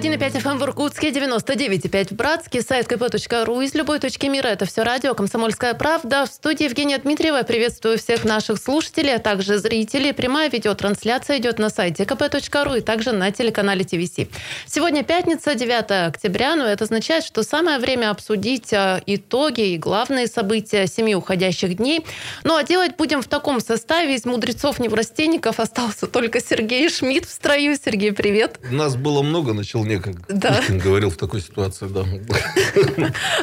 [0.00, 4.46] 91,5 FM в Иркутске, 99,5 в Братске, сайт kp.ru из любой точки мира.
[4.46, 6.24] Это все радио «Комсомольская правда».
[6.24, 7.42] В студии Евгения Дмитриева.
[7.42, 10.14] Приветствую всех наших слушателей, а также зрителей.
[10.14, 14.26] Прямая видеотрансляция идет на сайте kp.ru и также на телеканале ТВС.
[14.66, 20.28] Сегодня пятница, 9 октября, но это означает, что самое время обсудить а, итоги и главные
[20.28, 22.06] события семи уходящих дней.
[22.42, 24.14] Ну а делать будем в таком составе.
[24.14, 27.76] Из мудрецов-неврастенников остался только Сергей Шмидт в строю.
[27.76, 28.58] Сергей, привет.
[28.70, 30.52] Нас было много, начал мне, как Да.
[30.52, 32.04] Путин говорил в такой ситуации, да.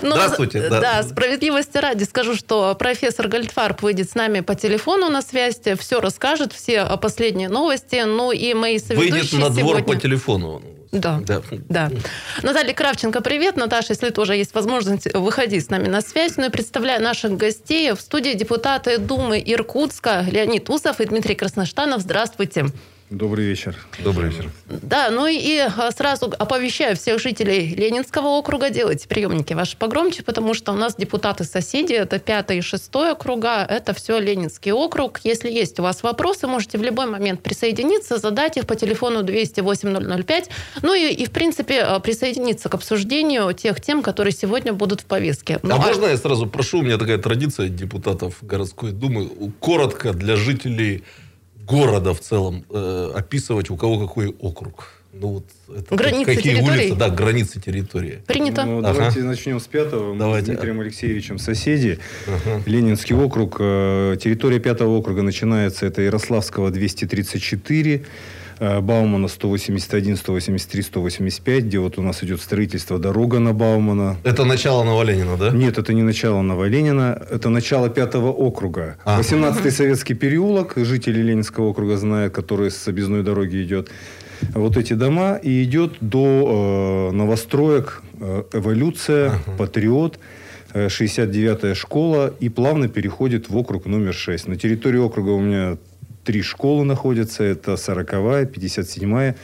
[0.01, 0.79] Ну, Здравствуйте, да.
[0.79, 5.99] Да, справедливости ради скажу, что профессор Гольдфарб выйдет с нами по телефону на связь, все
[5.99, 8.03] расскажет, все последние новости.
[8.05, 9.83] Ну и мои соведущие Выйдет на двор сегодня...
[9.83, 10.61] по телефону.
[10.91, 11.19] Да.
[11.25, 11.41] Да.
[11.67, 11.91] Да.
[12.43, 13.57] Наталья Кравченко, привет.
[13.57, 16.37] Наташа, если тоже есть возможность, выходи с нами на связь.
[16.37, 17.91] Ну и представляю наших гостей.
[17.91, 22.01] В студии депутаты Думы Иркутска Леонид Усов и Дмитрий Красноштанов.
[22.01, 22.67] Здравствуйте.
[23.09, 23.73] Добрый вечер.
[24.03, 24.51] Добрый вечер.
[24.67, 30.53] Да, ну и а, сразу оповещаю всех жителей Ленинского округа, делайте приемники ваши погромче, потому
[30.53, 35.21] что у нас депутаты-соседи, это пятый и шестой округа, это все Ленинский округ.
[35.23, 40.49] Если есть у вас вопросы, можете в любой момент присоединиться, задать их по телефону 208-005,
[40.81, 45.05] ну и, и в принципе а, присоединиться к обсуждению тех тем, которые сегодня будут в
[45.05, 45.59] повестке.
[45.63, 49.29] Ну, А можно я сразу прошу, у меня такая традиция депутатов городской думы,
[49.61, 51.05] коротко для жителей
[51.67, 54.89] города в целом э, описывать, у кого какой округ.
[55.19, 56.79] Ну, вот это Границы какие территории?
[56.85, 58.21] улицы, да, границы территории.
[58.27, 58.65] Принято.
[58.65, 58.93] Ну, Ага.
[58.93, 60.13] Давайте начнем с пятого.
[60.13, 60.45] Мы Давайте.
[60.45, 61.97] с Дмитрием Алексеевичем соседи.
[62.27, 62.61] Ага.
[62.67, 63.57] Ленинский округ.
[63.59, 65.87] э, Территория пятого округа начинается.
[65.87, 68.05] Это Ярославского 234.
[68.59, 74.17] Э, Баумана 181, 183, 185, где вот у нас идет строительство дорога на Баумана.
[74.23, 75.51] Это начало Новоленина, да?
[75.51, 78.97] Нет, это не начало Новоленина, это начало пятого округа.
[79.05, 79.19] А.
[79.19, 83.89] 18-й советский переулок, жители Ленинского округа знают, который с объездной дороги идет.
[84.53, 90.19] Вот эти дома и идет до э, новостроек э, «Эволюция», «Патриот»,
[90.73, 94.47] э, 69-я школа и плавно переходит в округ номер 6.
[94.47, 95.77] На территории округа у меня
[96.27, 97.43] три школы находятся.
[97.43, 99.35] Это 40-я, 57-я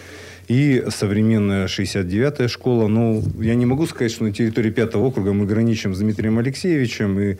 [0.47, 2.87] и современная 69-я школа.
[2.87, 7.19] Ну, я не могу сказать, что на территории пятого округа мы граничим с Дмитрием Алексеевичем.
[7.19, 7.37] И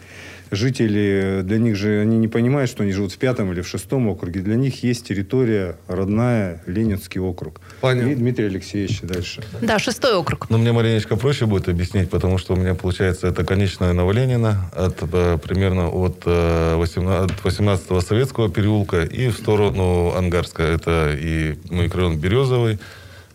[0.55, 4.07] жители, для них же, они не понимают, что они живут в пятом или в шестом
[4.07, 4.41] округе.
[4.41, 7.59] Для них есть территория родная, Ленинский округ.
[7.81, 8.11] Понятно.
[8.11, 9.43] И Дмитрий Алексеевич дальше.
[9.61, 10.49] Да, шестой округ.
[10.49, 14.97] Но мне маленечко проще будет объяснить, потому что у меня получается это конечная Новоленина, от,
[15.01, 20.63] э, примерно от, э, 18, от 18-го Советского переулка и в сторону Ангарска.
[20.63, 22.79] Это и микрорайон Березовый,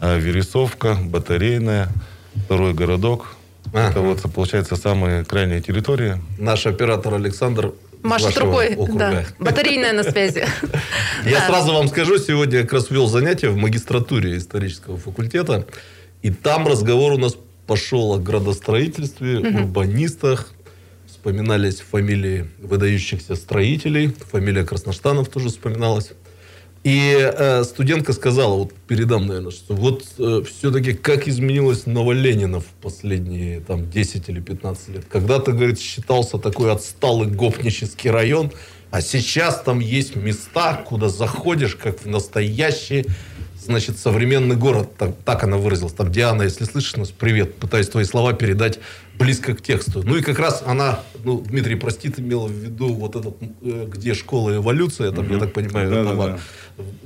[0.01, 1.89] э, Вересовка, Батарейная,
[2.45, 3.35] второй городок.
[3.73, 3.91] Ага.
[3.91, 6.21] Это вот, получается, самые крайние территории.
[6.39, 8.99] Наш оператор Александр вашего рукой, округа.
[8.99, 9.25] да.
[9.39, 10.45] Батарейная на связи.
[11.25, 15.67] Я сразу вам скажу, сегодня я как раз вел занятия в магистратуре исторического факультета,
[16.23, 17.37] и там разговор у нас
[17.67, 20.53] пошел о градостроительстве, урбанистах,
[21.07, 26.13] вспоминались фамилии выдающихся строителей, фамилия Красноштанов тоже вспоминалась.
[26.85, 33.61] И э, студентка сказала, вот передам, наверное, что вот все-таки как изменилась Новоленина в последние
[33.61, 35.05] там, 10 или 15 лет.
[35.09, 38.53] Когда-то, говорит, считался такой отсталый гопнический район,
[38.91, 43.07] а сейчас там есть места, куда заходишь, как в настоящий,
[43.63, 44.97] значит, современный город.
[44.97, 45.93] Так, так она выразилась.
[45.93, 47.57] Там, Диана, если слышишь нас, привет.
[47.57, 48.79] Пытаюсь твои слова передать
[49.19, 50.03] близко к тексту.
[50.05, 54.15] Ну и как раз она, ну, Дмитрий, простит, имела в виду вот этот, э, где
[54.15, 56.39] школа эволюция, там, я так понимаю, это Да-да-да.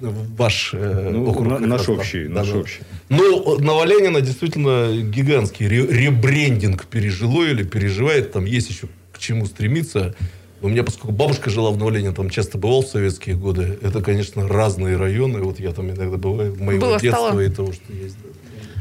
[0.00, 2.58] ва- ваш э, Ну, округ на- наш общий, Да, наш да.
[2.58, 2.80] общий.
[3.08, 8.32] Ну, Новоленина действительно гигантский ре- ребрендинг пережило или переживает.
[8.32, 10.14] Там есть еще к чему стремиться.
[10.60, 13.78] У меня, поскольку бабушка жила в Новоленине, там часто бывал в советские годы.
[13.82, 15.40] Это, конечно, разные районы.
[15.42, 17.40] Вот я там иногда бываю, моего Было, детства стало.
[17.40, 18.16] и того, что есть.
[18.22, 18.28] да.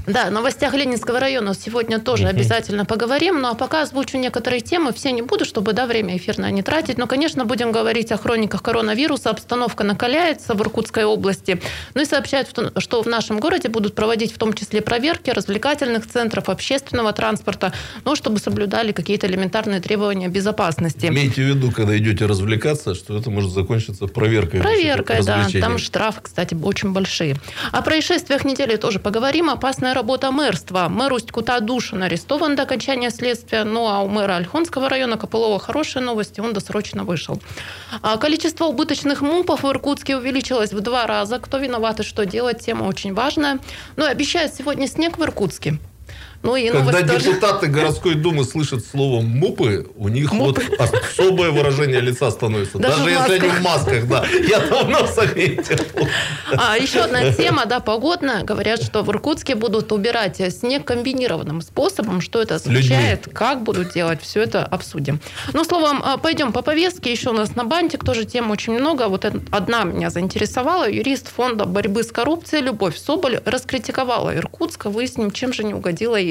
[0.07, 3.39] Да, о новостях Ленинского района сегодня тоже обязательно поговорим.
[3.39, 4.93] Ну а пока озвучу некоторые темы.
[4.93, 6.97] Все не буду, чтобы да, время эфирное не тратить.
[6.97, 9.29] Но, конечно, будем говорить о хрониках коронавируса.
[9.29, 11.61] Обстановка накаляется в Иркутской области.
[11.93, 16.49] Ну и сообщают, что в нашем городе будут проводить в том числе проверки развлекательных центров,
[16.49, 17.73] общественного транспорта,
[18.03, 21.05] ну, чтобы соблюдали какие-то элементарные требования безопасности.
[21.05, 24.61] Имейте в виду, когда идете развлекаться, что это может закончиться проверкой.
[24.61, 25.47] Проверкой, да.
[25.59, 27.35] Там штрафы, кстати, очень большие.
[27.72, 29.49] О происшествиях недели тоже поговорим.
[29.49, 30.88] Опасная работа мэрства.
[30.90, 33.64] Мэр Усть-Кута Душин арестован до окончания следствия.
[33.64, 36.40] Ну, а у мэра Ольхонского района Копылова хорошие новости.
[36.40, 37.41] Он досрочно вышел.
[38.02, 41.40] А количество убыточных МУПов в Иркутске увеличилось в два раза.
[41.40, 43.59] Кто виноват и что делать, тема очень важная.
[43.96, 45.79] Ну, и обещают сегодня снег в Иркутске.
[46.43, 47.26] Ну и Когда новость тоже.
[47.26, 50.61] депутаты городской думы слышат слово «мупы», у них Мупы.
[50.67, 52.79] вот особое выражение лица становится.
[52.79, 54.26] Даже Даже, если они в масках, да.
[54.47, 55.78] Я давно заметил.
[56.58, 58.43] А, еще одна тема, да, погодная.
[58.43, 62.22] Говорят, что в Иркутске будут убирать снег комбинированным способом.
[62.22, 63.28] Что это означает?
[63.32, 64.22] Как будут делать?
[64.22, 65.20] Все это обсудим.
[65.53, 67.11] Ну, словом, а, пойдем по повестке.
[67.11, 69.08] Еще у нас на бантик тоже тем очень много.
[69.08, 70.90] Вот одна меня заинтересовала.
[70.90, 74.85] Юрист фонда борьбы с коррупцией Любовь Соболь раскритиковала Иркутск.
[74.85, 76.30] Выясним, чем же не угодила ей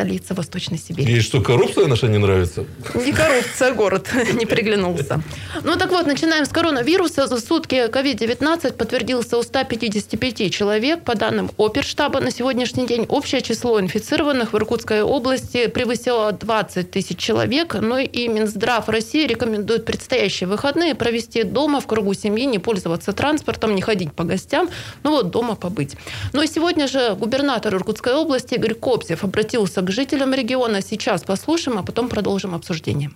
[0.00, 1.12] столица Восточной Сибири.
[1.12, 2.64] И что, коррупция наша не нравится?
[2.94, 5.22] Не коррупция, город не приглянулся.
[5.62, 7.26] Ну так вот, начинаем с коронавируса.
[7.26, 11.04] За сутки COVID-19 подтвердился у 155 человек.
[11.04, 17.18] По данным оперштаба на сегодняшний день общее число инфицированных в Иркутской области превысило 20 тысяч
[17.18, 17.74] человек.
[17.74, 23.74] Ну и Минздрав России рекомендует предстоящие выходные провести дома в кругу семьи, не пользоваться транспортом,
[23.74, 24.70] не ходить по гостям,
[25.02, 25.96] ну вот дома побыть.
[26.32, 30.82] Ну и сегодня же губернатор Иркутской области Игорь Кобзев обратился к жителям региона.
[30.82, 33.10] Сейчас послушаем, а потом продолжим обсуждение.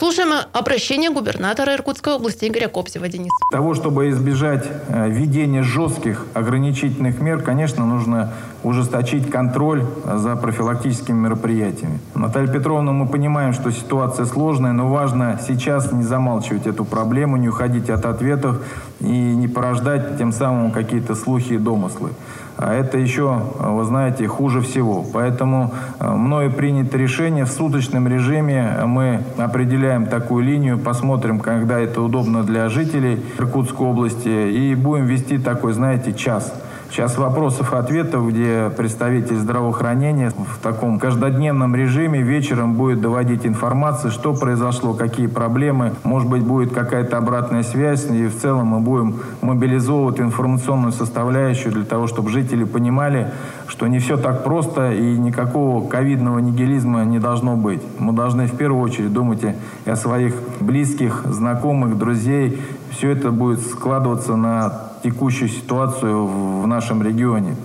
[0.00, 3.06] Слушаем обращение губернатора Иркутской области Игоря Кобзева.
[3.06, 3.28] Денис.
[3.52, 8.32] того, чтобы избежать э, введения жестких ограничительных мер, конечно, нужно
[8.62, 11.98] ужесточить контроль э, за профилактическими мероприятиями.
[12.14, 17.50] Наталья Петровна, мы понимаем, что ситуация сложная, но важно сейчас не замалчивать эту проблему, не
[17.50, 18.56] уходить от ответов
[19.00, 22.12] и не порождать тем самым какие-то слухи и домыслы.
[22.62, 25.02] А это еще, э, вы знаете, хуже всего.
[25.14, 31.80] Поэтому э, мною принято решение в суточном режиме э, мы определяем такую линию, посмотрим, когда
[31.80, 36.52] это удобно для жителей Иркутской области, и будем вести такой, знаете, час.
[36.90, 44.10] Час вопросов и ответов, где представитель здравоохранения в таком каждодневном режиме вечером будет доводить информацию,
[44.10, 45.92] что произошло, какие проблемы.
[46.02, 51.84] Может быть, будет какая-то обратная связь, и в целом мы будем мобилизовывать информационную составляющую для
[51.84, 53.30] того, чтобы жители понимали,
[53.68, 57.82] что не все так просто и никакого ковидного нигилизма не должно быть.
[58.00, 62.60] Мы должны в первую очередь думать и о своих близких, знакомых, друзей.
[62.90, 67.56] Все это будет складываться на текущую ситуацию в нашем регионе.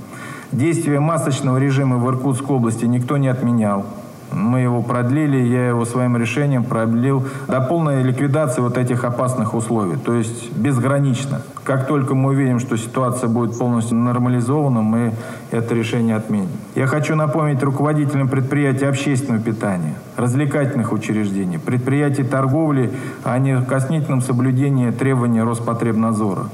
[0.51, 3.85] Действие масочного режима в Иркутской области никто не отменял.
[4.31, 9.97] Мы его продлили, я его своим решением продлил до полной ликвидации вот этих опасных условий,
[9.97, 11.41] то есть безгранично.
[11.63, 15.13] Как только мы увидим, что ситуация будет полностью нормализована, мы
[15.51, 16.49] это решение отменим.
[16.73, 22.91] Я хочу напомнить руководителям предприятий общественного питания, развлекательных учреждений, предприятий торговли
[23.23, 26.47] о неукоснительном соблюдении требований Роспотребнадзора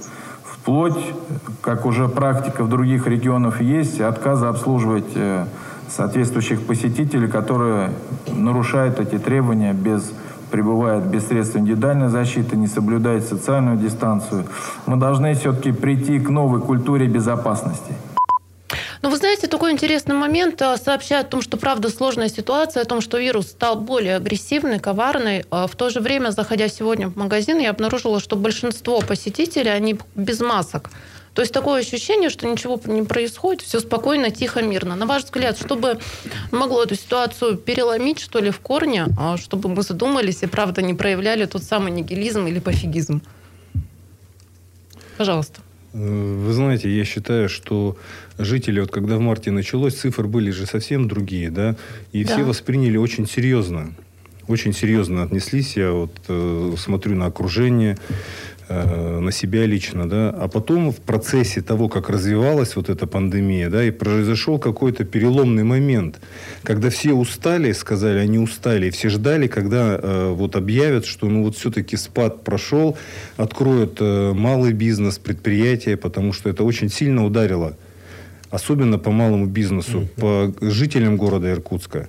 [0.62, 1.00] вплоть,
[1.62, 5.46] как уже практика в других регионах есть, отказа обслуживать э,
[5.90, 7.92] соответствующих посетителей, которые
[8.28, 10.14] нарушают эти требования без
[10.52, 14.44] пребывает без средств индивидуальной защиты, не соблюдает социальную дистанцию.
[14.86, 17.94] Мы должны все-таки прийти к новой культуре безопасности.
[19.02, 20.62] Ну, вы знаете, такой интересный момент.
[20.62, 24.80] а, Сообщают о том, что правда сложная ситуация, о том, что вирус стал более агрессивный,
[24.80, 25.44] коварный.
[25.50, 29.98] А В то же время, заходя сегодня в магазин, я обнаружила, что большинство посетителей, они
[30.16, 30.92] без масок.
[31.34, 34.96] То есть такое ощущение, что ничего не происходит, все спокойно, тихо, мирно.
[34.96, 35.98] На ваш взгляд, что бы
[36.52, 40.94] могло эту ситуацию переломить, что ли, в корне, а, чтобы мы задумались и, правда, не
[40.94, 43.22] проявляли тот самый нигилизм или пофигизм?
[45.18, 45.62] Пожалуйста.
[45.94, 47.98] Э, Вы знаете, я считаю, что
[48.44, 51.76] жители, вот когда в марте началось, цифры были же совсем другие, да,
[52.12, 52.34] и Да.
[52.34, 53.94] все восприняли очень серьезно.
[54.48, 55.78] Очень серьезно отнеслись.
[55.78, 57.98] Я вот э, смотрю на окружение,
[58.68, 60.30] э, на себя лично, да.
[60.30, 65.64] А потом в процессе того, как развивалась вот эта пандемия, да, и произошел какой-то переломный
[65.64, 66.20] момент,
[66.64, 71.56] когда все устали, сказали, они устали, все ждали, когда э, вот объявят, что ну вот
[71.56, 72.98] все-таки спад прошел,
[73.38, 77.78] откроют э, малый бизнес, предприятия, потому что это очень сильно ударило
[78.52, 82.08] особенно по малому бизнесу, по жителям города Иркутска.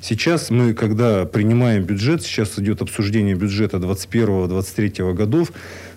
[0.00, 5.52] Сейчас мы, когда принимаем бюджет, сейчас идет обсуждение бюджета 2021-2023 годов,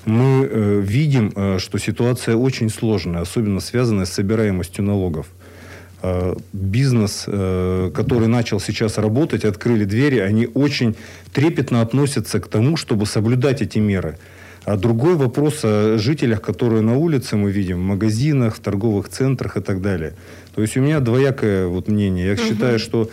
[0.05, 5.25] мы э, видим, э, что ситуация очень сложная, особенно связанная с собираемостью налогов.
[6.03, 10.95] Э, бизнес, э, который начал сейчас работать, открыли двери, они очень
[11.33, 14.19] трепетно относятся к тому, чтобы соблюдать эти меры.
[14.65, 19.57] А другой вопрос о жителях, которые на улице мы видим, в магазинах, в торговых центрах
[19.57, 20.13] и так далее.
[20.55, 22.25] То есть у меня двоякое вот мнение.
[22.27, 23.09] Я считаю, что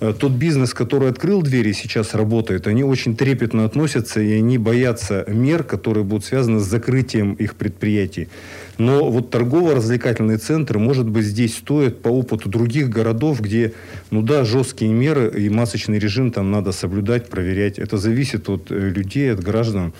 [0.00, 5.24] э, тот бизнес, который открыл двери сейчас работает, они очень трепетно относятся, и они боятся
[5.26, 8.28] мер, которые будут связаны с закрытием их предприятий.
[8.76, 13.72] Но вот торгово-развлекательные центры, может быть, здесь стоят по опыту других городов, где,
[14.10, 17.78] ну да, жесткие меры и масочный режим там надо соблюдать, проверять.
[17.78, 19.94] Это зависит от э, людей, от граждан.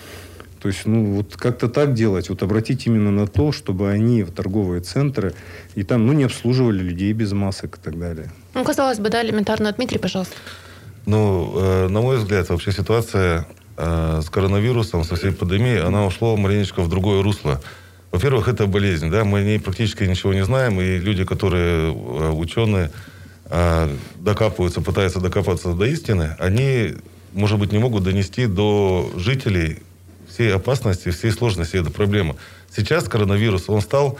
[0.61, 4.31] То есть, ну, вот как-то так делать, вот обратить именно на то, чтобы они в
[4.31, 5.33] торговые центры
[5.73, 8.31] и там, ну, не обслуживали людей без масок и так далее.
[8.53, 9.71] Ну, казалось бы, да, элементарно.
[9.71, 10.35] Дмитрий, пожалуйста.
[11.07, 16.35] Ну, э, на мой взгляд, вообще ситуация э, с коронавирусом, со всей пандемией, она ушла
[16.35, 17.59] маленечко в другое русло.
[18.11, 22.29] Во-первых, это болезнь, да, мы о ней практически ничего не знаем, и люди, которые э,
[22.29, 22.91] ученые,
[23.45, 23.89] э,
[24.19, 26.97] докапываются, пытаются докопаться до истины, они,
[27.33, 29.79] может быть, не могут донести до жителей
[30.33, 32.35] всей опасности, всей сложности этой проблемы.
[32.75, 34.17] Сейчас коронавирус, он стал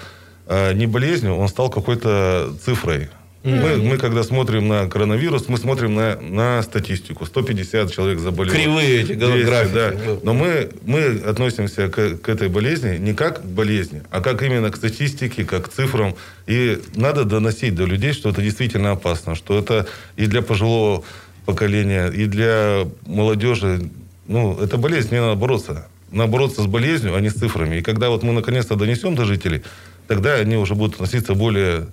[0.48, 3.10] э, не болезнью, он стал какой-то цифрой.
[3.44, 7.25] Мы, мы, когда смотрим на коронавирус, мы смотрим на, на статистику.
[7.25, 8.56] 150 человек заболело.
[8.56, 9.74] Кривые эти 200, графики.
[9.74, 9.94] да.
[10.22, 14.70] Но мы, мы относимся к, к этой болезни не как к болезни, а как именно
[14.70, 16.15] к статистике, как к цифрам.
[16.46, 19.88] И надо доносить до людей, что это действительно опасно, что это
[20.18, 21.03] и для пожилого
[21.48, 23.89] поколения, и для молодежи.
[24.27, 25.88] Ну, это болезнь, не надо бороться.
[26.12, 27.77] Бороться с болезнью, а не с цифрами.
[27.77, 29.63] И когда вот мы наконец-то донесем до жителей,
[30.08, 31.88] тогда они уже будут относиться более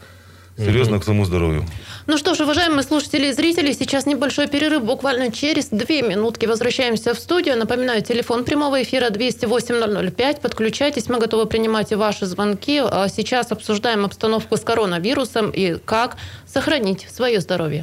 [0.57, 1.65] серьезно к своему здоровью.
[2.07, 7.15] Ну что ж, уважаемые слушатели и зрители, сейчас небольшой перерыв, буквально через две минутки возвращаемся
[7.15, 7.57] в студию.
[7.57, 10.41] Напоминаю, телефон прямого эфира 208-005.
[10.41, 12.83] Подключайтесь, мы готовы принимать и ваши звонки.
[12.85, 17.83] А сейчас обсуждаем обстановку с коронавирусом и как сохранить свое здоровье.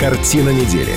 [0.00, 0.96] Картина недели.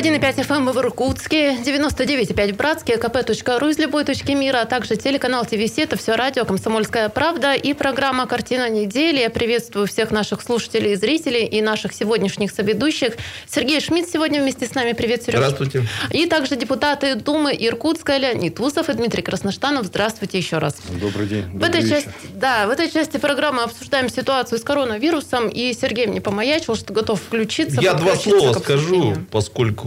[0.00, 5.44] 91,5 FM в Иркутске, 99,5 в Братске, kp.ру из любой точки мира, а также телеканал
[5.44, 9.20] ТВС, это все радио «Комсомольская правда» и программа «Картина недели».
[9.20, 13.18] Я приветствую всех наших слушателей и зрителей и наших сегодняшних соведущих.
[13.46, 14.94] Сергей Шмидт сегодня вместе с нами.
[14.94, 15.50] Привет, Серега.
[15.50, 15.86] Здравствуйте.
[16.12, 19.84] И также депутаты Думы Иркутска Леонид Усов и Дмитрий Красноштанов.
[19.84, 20.76] Здравствуйте еще раз.
[20.98, 21.44] Добрый день.
[21.52, 22.30] В этой, добрый части, вечер.
[22.36, 27.20] да, в этой части программы обсуждаем ситуацию с коронавирусом, и Сергей мне помаячил, что готов
[27.20, 27.82] включиться.
[27.82, 29.26] Я два слова скажу, обсуждению.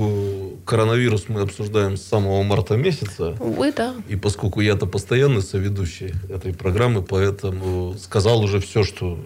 [0.04, 3.36] Поскольку коронавирус мы обсуждаем с самого марта месяца.
[3.40, 3.96] Увы, да.
[4.08, 9.20] И поскольку я-то постоянный соведущий этой программы, поэтому сказал уже все, что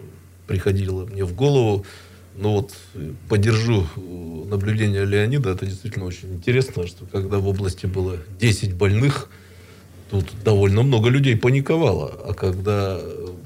[0.48, 1.86] приходило мне в голову.
[2.36, 4.00] Ну вот, э, поддержу э,
[4.50, 5.52] наблюдение Леонида.
[5.52, 9.30] Это действительно очень интересно, что когда в области было 10 больных,
[10.12, 12.14] тут довольно много людей паниковало.
[12.26, 13.00] А когда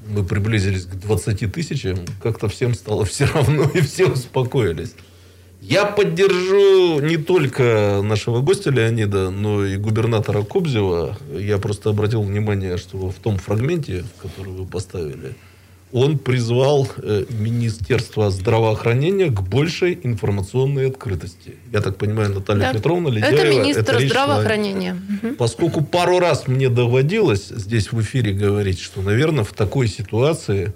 [0.08, 4.94] мы приблизились к 20 тысячам, как-то всем стало все равно, и все успокоились.
[5.62, 11.16] Я поддержу не только нашего гостя Леонида, но и губернатора Кобзева.
[11.38, 15.36] Я просто обратил внимание, что в том фрагменте, который вы поставили,
[15.92, 21.54] он призвал э, Министерство здравоохранения к большей информационной открытости.
[21.72, 22.72] Я так понимаю, Наталья Да.
[22.72, 23.36] Петровна Ледяева...
[23.36, 24.94] Это министр шла- здравоохранения.
[24.94, 25.36] Мгм.
[25.36, 30.72] Поскольку пару раз мне доводилось здесь в эфире говорить, что, наверное, в такой ситуации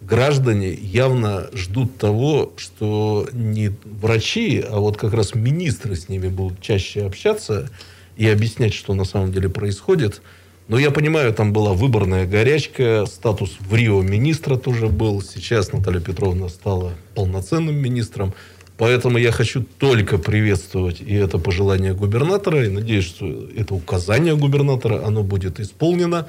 [0.00, 6.60] граждане явно ждут того, что не врачи, а вот как раз министры с ними будут
[6.60, 7.70] чаще общаться
[8.16, 10.22] и объяснять, что на самом деле происходит.
[10.68, 15.22] Но я понимаю, там была выборная горячка, статус в Рио министра тоже был.
[15.22, 18.34] Сейчас Наталья Петровна стала полноценным министром.
[18.76, 25.06] Поэтому я хочу только приветствовать и это пожелание губернатора, и надеюсь, что это указание губернатора,
[25.06, 26.28] оно будет исполнено.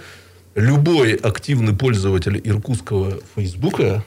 [0.58, 4.04] Любой активный пользователь иркутского Фейсбука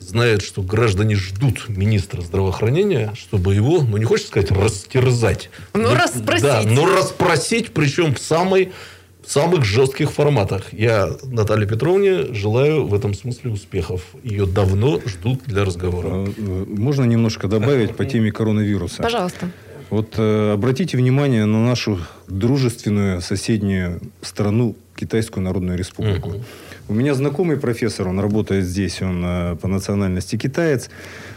[0.00, 5.48] знает, что граждане ждут министра здравоохранения, чтобы его, ну не хочется сказать, растерзать.
[5.72, 6.42] Ну, расспросить.
[6.42, 8.72] Да, но расспросить, причем в самой
[9.24, 10.74] в самых жестких форматах.
[10.74, 14.02] Я Наталье Петровне желаю в этом смысле успехов.
[14.22, 16.08] Ее давно ждут для разговора.
[16.08, 19.02] А, э, Можно немножко добавить по теме коронавируса?
[19.02, 19.50] Пожалуйста.
[19.88, 26.30] Вот э, обратите внимание на нашу дружественную соседнюю страну, Китайскую Народную Республику.
[26.30, 26.44] Мгм.
[26.88, 30.90] У меня знакомый профессор, он работает здесь, он э, по национальности китаец.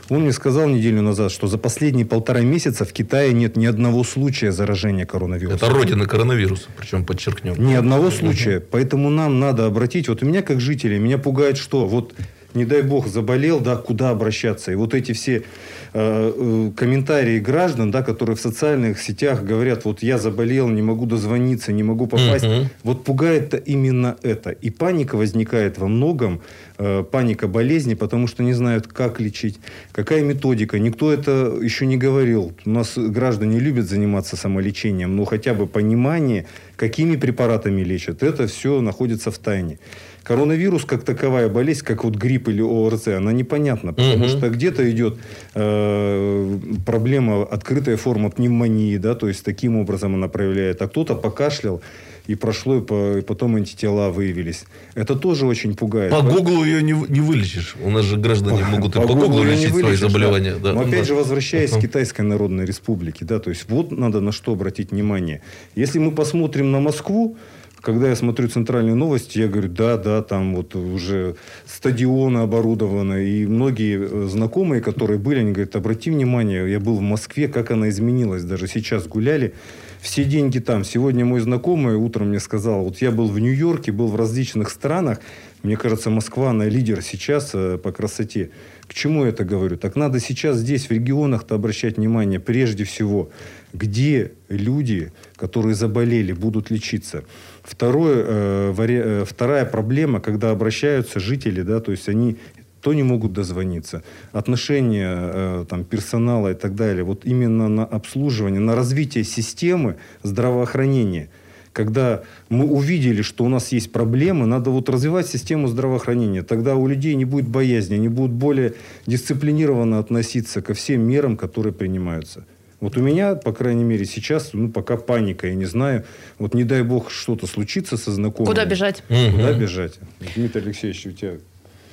[0.10, 4.03] Он мне сказал неделю назад, что за последние полтора месяца в Китае нет ни одного
[4.03, 5.58] случая заражения коронавирусом.
[5.58, 7.56] Это родина коронавируса, причем подчеркнем.
[7.58, 8.60] Ни одного случая.
[8.60, 10.10] Поэтому нам надо обратить.
[10.10, 11.86] Вот у меня как жителя, меня пугает что?
[11.86, 12.13] Вот
[12.53, 14.72] не дай бог заболел, да, куда обращаться?
[14.72, 15.44] И вот эти все
[15.93, 21.83] комментарии граждан, да, которые в социальных сетях говорят, вот я заболел, не могу дозвониться, не
[21.83, 22.45] могу попасть.
[22.45, 22.69] Мгм.
[22.83, 24.51] Вот пугает именно это.
[24.51, 26.41] И паника возникает во многом,
[26.77, 29.60] э, паника болезни, потому что не знают, как лечить,
[29.91, 30.79] какая методика.
[30.79, 32.53] Никто это еще не говорил.
[32.65, 36.45] У нас граждане любят заниматься самолечением, но хотя бы понимание,
[36.77, 39.77] какими препаратами лечат, это все находится в тайне.
[40.23, 44.27] Коронавирус как таковая болезнь, как вот грипп или ОРЗ, она непонятна, потому Мгм.
[44.29, 45.17] что где-то идет
[45.55, 51.81] э, проблема, открытая форма пневмонии, да, то есть таким образом она проявляет, а кто-то покашлял,
[52.27, 54.65] и прошло, и, по- и потом антитела выявились.
[54.95, 56.11] Это тоже очень пугает.
[56.11, 57.75] По гуглу ее не, не вылечишь.
[57.83, 60.07] У нас же граждане могут и по Гуглу лечить свои вылечишь, да.
[60.07, 60.55] заболевания.
[60.63, 60.73] Да.
[60.73, 61.03] Но опять Да.
[61.05, 61.81] же, возвращаясь к Ага.
[61.87, 65.41] Китайской Народной Республике, да, то есть вот надо на что обратить внимание.
[65.75, 67.37] Если мы посмотрим на Москву,
[67.81, 71.35] когда я смотрю центральные новости, я говорю, да, да, там вот уже
[71.65, 73.27] стадионы оборудованы.
[73.27, 77.71] И многие э, знакомые, которые были, они говорят, обрати внимание, я был в Москве, как
[77.71, 78.43] она изменилась.
[78.43, 79.53] Даже сейчас гуляли,
[80.00, 80.83] все деньги там.
[80.83, 85.19] Сегодня мой знакомый утром мне сказал, вот я был в Нью-Йорке, был в различных странах.
[85.63, 88.51] Мне кажется, Москва, она лидер сейчас э, по красоте.
[88.88, 89.77] К чему я это говорю?
[89.77, 93.29] Так надо сейчас здесь, в регионах-то обращать внимание прежде всего,
[93.73, 97.23] где люди, которые заболели, будут лечиться.
[97.63, 102.38] Второе, э, вари- э, вторая проблема, когда обращаются жители, да, то есть они
[102.82, 104.03] то не могут дозвониться.
[104.32, 107.03] Отношения э, там, персонала и так далее.
[107.03, 111.30] Вот именно на обслуживание, на развитие системы здравоохранения.
[111.74, 116.44] Когда мы увидели, что у нас есть проблемы, надо вот развивать систему здравоохранения.
[116.44, 118.74] Тогда у людей не будет боязни, они будут более
[119.06, 122.46] дисциплинированно относиться ко всем мерам, которые принимаются.
[122.81, 126.03] Вот у меня, по крайней мере, сейчас, ну, пока паника, я не знаю.
[126.39, 128.47] Вот не дай бог что-то случится со знакомыми.
[128.47, 129.03] Куда бежать?
[129.07, 129.59] Куда Мгм.
[129.59, 130.00] бежать?
[130.35, 131.33] Дмитрий Алексеевич, у тебя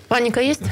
[0.08, 0.62] Паника есть?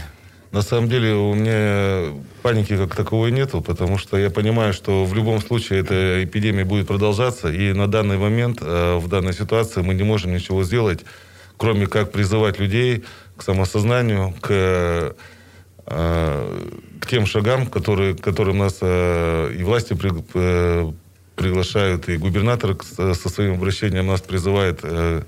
[0.52, 5.12] На самом деле у меня паники как таковой нету, потому что я понимаю, что в
[5.14, 9.92] любом случае эта эпидемия будет продолжаться, и на данный момент, э, в данной ситуации мы
[9.92, 11.00] не можем ничего сделать,
[11.58, 13.04] кроме как призывать людей
[13.36, 15.14] к самосознанию, к,
[15.86, 20.92] к тем шагам, которые, к которым нас э, и власти при- э,
[21.36, 25.22] приглашают, и губернатор со своим обращением нас призывает э,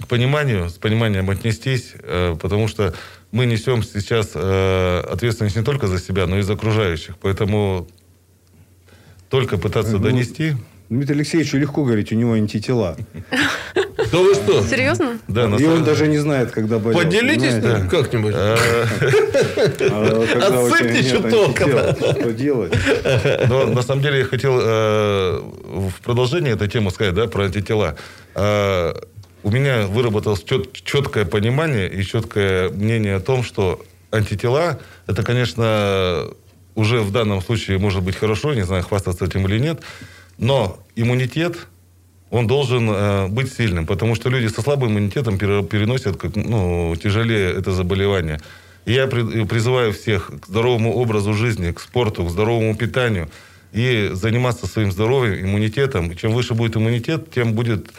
[0.00, 2.94] к пониманию, с пониманием отнестись, э, потому что
[3.32, 7.16] мы несем сейчас э, ответственность не только за себя, но и за окружающих.
[7.18, 7.86] Поэтому
[9.30, 10.56] только пытаться Ну, донести.
[10.88, 12.96] Дмитрию Алексеевичу легко говорить, у него антитела.
[13.74, 14.62] Да вы что?
[14.62, 15.18] Серьезно?
[15.26, 17.00] Да, на И он даже не знает, когда болел.
[17.00, 17.88] Поделитесь понимаете?
[17.88, 18.34] как-нибудь.
[18.36, 18.56] А
[19.76, 21.58] тебя Отсыпьте чуток.
[21.58, 22.72] Что делать?
[23.48, 27.96] Но на самом деле я хотел э, в продолжение этой темы сказать, да, про антитела.
[28.34, 28.94] Э,
[29.42, 36.26] у меня выработалось чет- четкое понимание и четкое мнение о том, что антитела, это, конечно,
[36.74, 39.80] уже в данном случае может быть хорошо, не знаю, хвастаться этим или нет,
[40.38, 41.66] но иммунитет,
[42.30, 46.94] он должен э, быть сильным, потому что люди со слабым иммунитетом пере- переносят как, ну,
[46.96, 48.40] тяжелее это заболевание.
[48.84, 53.28] И я при- призываю всех к здоровому образу жизни, к спорту, к здоровому питанию
[53.72, 56.14] и заниматься своим здоровьем, иммунитетом.
[56.16, 57.90] Чем выше будет иммунитет, тем будет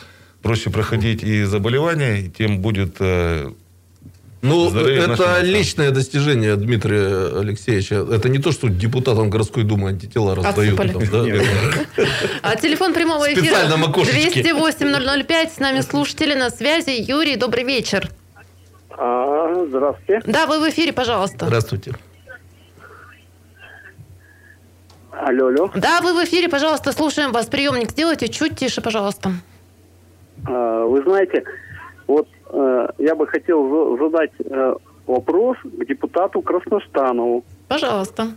[0.41, 3.51] проще проходить и заболевания, и тем будет э,
[4.41, 8.05] Ну, Здоровье это личное достижение Дмитрия Алексеевича.
[8.11, 10.79] Это не то, что депутатам городской думы антитела раздают.
[10.79, 11.05] Отсыпали.
[11.07, 11.25] там,
[11.97, 12.05] да?
[12.43, 14.41] А телефон прямого эфира Специально на окошечке.
[14.41, 15.49] 208-005.
[15.55, 16.91] С нами слушатели на связи.
[16.91, 18.09] Юрий, добрый вечер.
[18.91, 20.21] А, здравствуйте.
[20.27, 21.45] Да, вы в эфире, пожалуйста.
[21.47, 21.93] Здравствуйте.
[25.11, 25.71] Алло, алло.
[25.75, 27.47] Да, вы в эфире, пожалуйста, слушаем вас.
[27.47, 29.31] Приемник сделайте чуть тише, пожалуйста.
[30.45, 31.43] А, Вы знаете,
[32.97, 37.43] я бы хотел за- задать э, вопрос к депутату Красностанову.
[37.67, 38.27] Пожалуйста.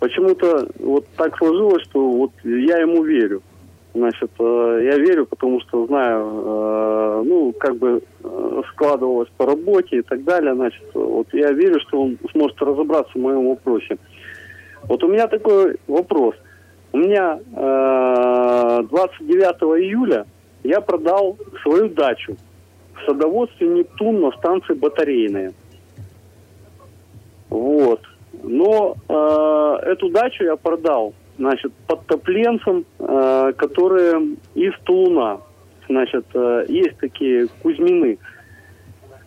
[0.00, 3.40] Почему-то вот так сложилось, что вот я ему верю.
[3.94, 9.98] Значит, э, я верю, потому что знаю, э, ну, как бы э, складывалось по работе
[9.98, 10.54] и так далее.
[10.54, 13.98] Значит, вот я верю, что он сможет разобраться в моем вопросе.
[14.84, 16.34] Вот у меня такой вопрос.
[16.92, 20.26] У меня э, 29 июля
[20.62, 22.36] я продал свою дачу
[22.94, 25.52] в садоводстве «Нептун» на станции Батарейная.
[27.50, 28.00] Вот.
[28.42, 35.40] Но э, эту дачу я продал, значит, подтопленцам, э, которые из Тулуна.
[35.88, 38.18] Значит, э, есть такие Кузьмины.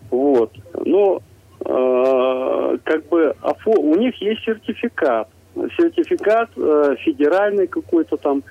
[0.10, 0.52] Вот.
[0.86, 1.22] Но
[1.66, 5.30] э, как бы у них есть сертификат.
[5.78, 8.44] Сертификат э, федеральный какой-то там,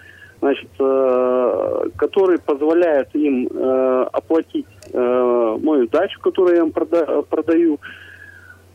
[0.45, 7.81] значит, э, который позволяет им э, оплатить э, мою дачу, которую я им прода- продаю.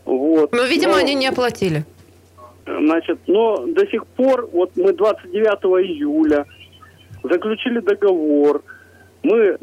[0.06, 0.52] Вот.
[0.52, 1.86] Но, видимо, Но- они не оплатили.
[2.66, 6.46] Значит, но до сих пор, вот мы 29 июля
[7.24, 8.64] заключили договор,
[9.22, 9.58] мы э,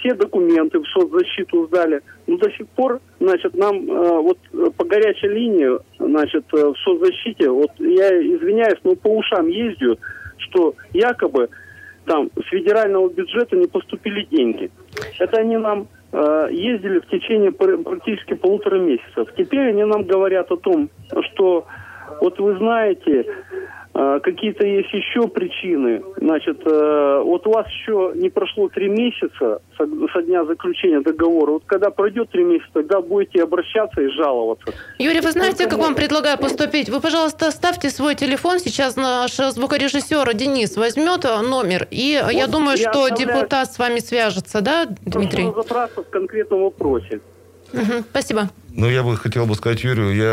[0.00, 4.84] все документы в соцзащиту сдали, но до сих пор, значит, нам э, вот э, по
[4.84, 9.98] горячей линии, значит, э, в соцзащите, вот я извиняюсь, но по ушам ездят,
[10.40, 11.48] что якобы
[12.06, 14.70] там с федерального бюджета не поступили деньги.
[15.18, 19.28] Это они нам э, ездили в течение пр- практически полутора месяцев.
[19.36, 20.90] Теперь они нам говорят о том,
[21.32, 21.66] что
[22.20, 23.26] вот вы знаете,
[23.92, 26.02] какие-то есть еще причины.
[26.16, 31.52] Значит, э, вот у вас еще не прошло три месяца со, дня заключения договора.
[31.52, 34.72] Вот когда пройдет три месяца, тогда будете обращаться и жаловаться.
[34.98, 36.88] Юрий, вы знаете, как вам предлагаю поступить?
[36.88, 38.58] Вы, пожалуйста, оставьте свой телефон.
[38.58, 41.88] Сейчас наш звукорежиссер Денис возьмет э, номер.
[41.90, 45.44] И я думаю, я что депутат с вами свяжется, да, Дмитрий?
[45.44, 47.20] Прошу разобраться в конкретном вопросе.
[47.72, 48.50] Мгм, Спасибо.
[48.72, 50.24] Ну, я бы хотел бы сказать Юрию, я,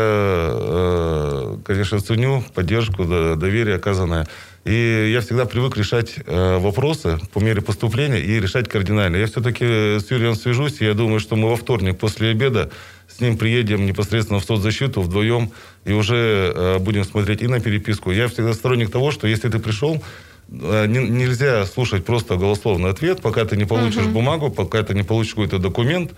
[0.52, 4.26] э, конечно, ценю поддержку, доверие оказанное.
[4.64, 9.16] И я всегда привык решать э, вопросы по мере поступления и решать кардинально.
[9.16, 9.64] Я все-таки
[9.98, 12.70] с Юрием свяжусь, и я думаю, что мы во вторник после обеда
[13.08, 15.50] с ним приедем непосредственно в соцзащиту вдвоем
[15.84, 18.10] и уже э, будем смотреть и на переписку.
[18.12, 20.02] Я всегда сторонник того, что если ты пришел,
[20.48, 25.34] не- нельзя слушать просто голословный ответ, пока ты не получишь бумагу, пока ты не получишь
[25.34, 26.12] какой-то документ.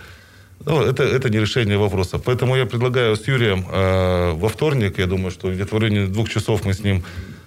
[0.66, 2.18] Ну, это, это не решение вопроса.
[2.18, 6.28] Поэтому я предлагаю с Юрием э, во вторник, я думаю, что где-то в районе двух
[6.28, 7.02] часов мы с ним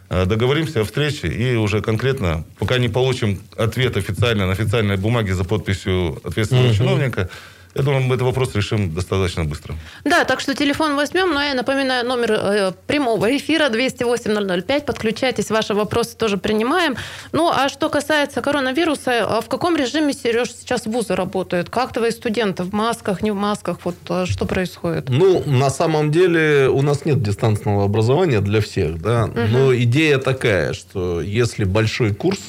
[0.10, 5.36] э, договоримся о встрече и уже конкретно, пока не получим ответ официально на официальной бумаге
[5.36, 7.30] за подписью ответственного чиновника,
[7.76, 9.76] я думаю, мы этот вопрос решим достаточно быстро.
[10.06, 14.86] Да, так что телефон возьмем, но я напоминаю, номер э, прямого эфира 208-005.
[14.86, 16.96] Подключайтесь, ваши вопросы тоже принимаем.
[17.32, 21.70] Ну, а что касается коронавируса, а в каком режиме, Сереж, сейчас вузы работают?
[21.70, 22.64] Как твои студенты?
[22.64, 23.80] В масках, не в масках?
[23.84, 25.10] Вот э, что происходит?
[25.10, 29.28] Ну, на самом деле у нас нет дистанционного образования для всех, да.
[29.28, 32.40] Но идея такая, что если большой курс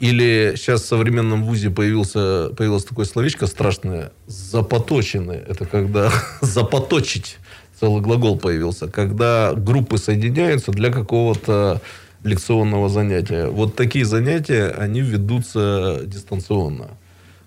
[0.00, 5.36] или сейчас в современном вузе появился, появилось такое словечко страшное, запоточенный.
[5.36, 7.38] Это когда запоточить,
[7.78, 11.80] целый глагол появился, когда группы соединяются для какого-то
[12.24, 13.46] лекционного занятия.
[13.46, 16.88] Вот такие занятия, они ведутся дистанционно.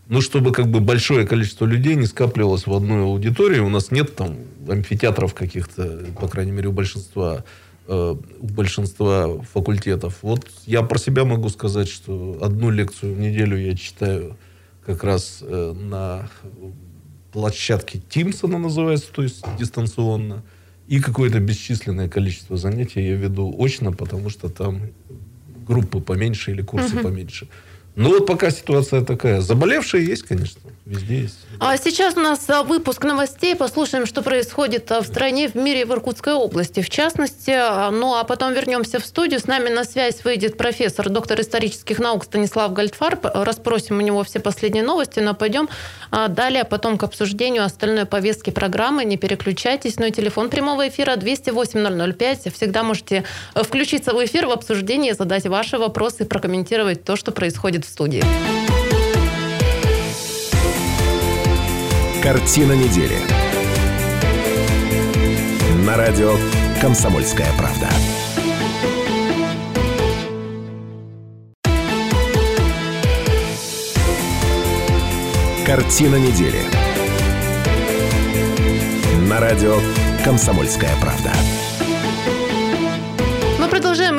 [0.08, 3.60] Ну, чтобы как бы большое количество людей не скапливалось в одной аудитории.
[3.60, 4.38] У нас нет там
[4.70, 7.44] амфитеатров каких-то, по крайней мере, у большинства,
[7.88, 10.20] у большинства факультетов.
[10.22, 14.38] Вот я про себя могу сказать, что одну лекцию в неделю я читаю
[14.86, 16.30] как раз э, на
[17.32, 20.44] площадке Teams она называется, то есть дистанционно.
[20.88, 24.82] И какое-то бесчисленное количество занятий я веду очно, потому что там
[25.68, 27.50] группы поменьше или курсы поменьше.
[27.98, 29.42] Ну вот пока ситуация такая.
[29.42, 31.40] Заболевшие есть, конечно, везде есть.
[31.60, 33.56] А сейчас у нас а, выпуск новостей.
[33.56, 36.82] Послушаем, что происходит а, в стране, в мире, в Иркутской области.
[36.82, 39.40] В частности, а, ну а потом вернемся в студию.
[39.40, 43.26] С нами на связь выйдет профессор, доктор исторических наук Станислав Гальдфарб.
[43.34, 45.68] Расспросим у него все последние новости, но пойдем
[46.12, 49.06] далее потом к обсуждению остальной повестки программы.
[49.06, 49.98] Не переключайтесь.
[49.98, 52.54] Ну и телефон прямого эфира 208-005.
[52.54, 53.24] Всегда можете
[53.56, 58.24] э, включиться в эфир в обсуждении, задать ваши вопросы прокомментировать то, что происходит в студии.
[62.22, 63.18] Картина недели.
[65.86, 66.36] На радио
[66.82, 67.88] «Комсомольская правда».
[75.66, 76.62] Картина недели.
[79.30, 79.78] На радио
[80.24, 81.32] «Комсомольская правда».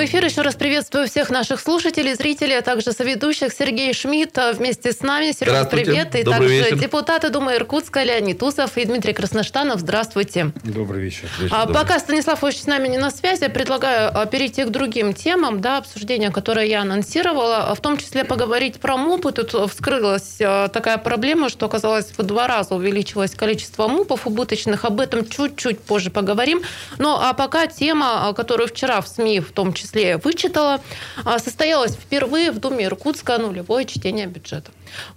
[0.08, 0.24] Эфир.
[0.24, 3.52] Еще раз приветствую всех наших слушателей, зрителей, а также соведущих.
[3.52, 5.32] Сергей Шмидт а, вместе с нами.
[5.32, 5.84] Сергей, Здравствуйте.
[5.84, 6.14] привет.
[6.14, 6.78] И Добрый также вечер.
[6.78, 9.80] депутаты Думы Иркутска Леонид Усов и Дмитрий Красноштанов.
[9.80, 10.52] Здравствуйте.
[10.64, 11.28] Добрый вечер.
[11.50, 15.12] А пока Станислав Ильич с нами не на связи, я предлагаю а, перейти к другим
[15.12, 19.32] темам, да, обсуждения, которые я анонсировала, а в том числе поговорить про МУПы.
[19.32, 24.86] Тут вскрылась такая проблема, что, оказалось, в два раза увеличилось количество МУПов убыточных.
[24.86, 26.62] Об этом чуть-чуть позже поговорим.
[26.96, 30.80] Ну, а пока тема, которую вчера в СМИ в том числе вычитала,
[31.24, 34.70] а, состоялась впервые в Думе Иркутска нулевое чтение бюджета.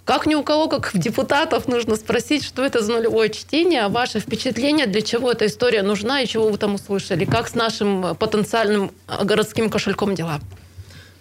[0.04, 4.20] Как ни у кого, как в депутатов, нужно спросить, что это за нулевое чтение, ваше
[4.20, 8.90] впечатление, для чего эта история нужна и чего вы там услышали, как с нашим потенциальным
[9.08, 10.40] э, городским кошельком дела.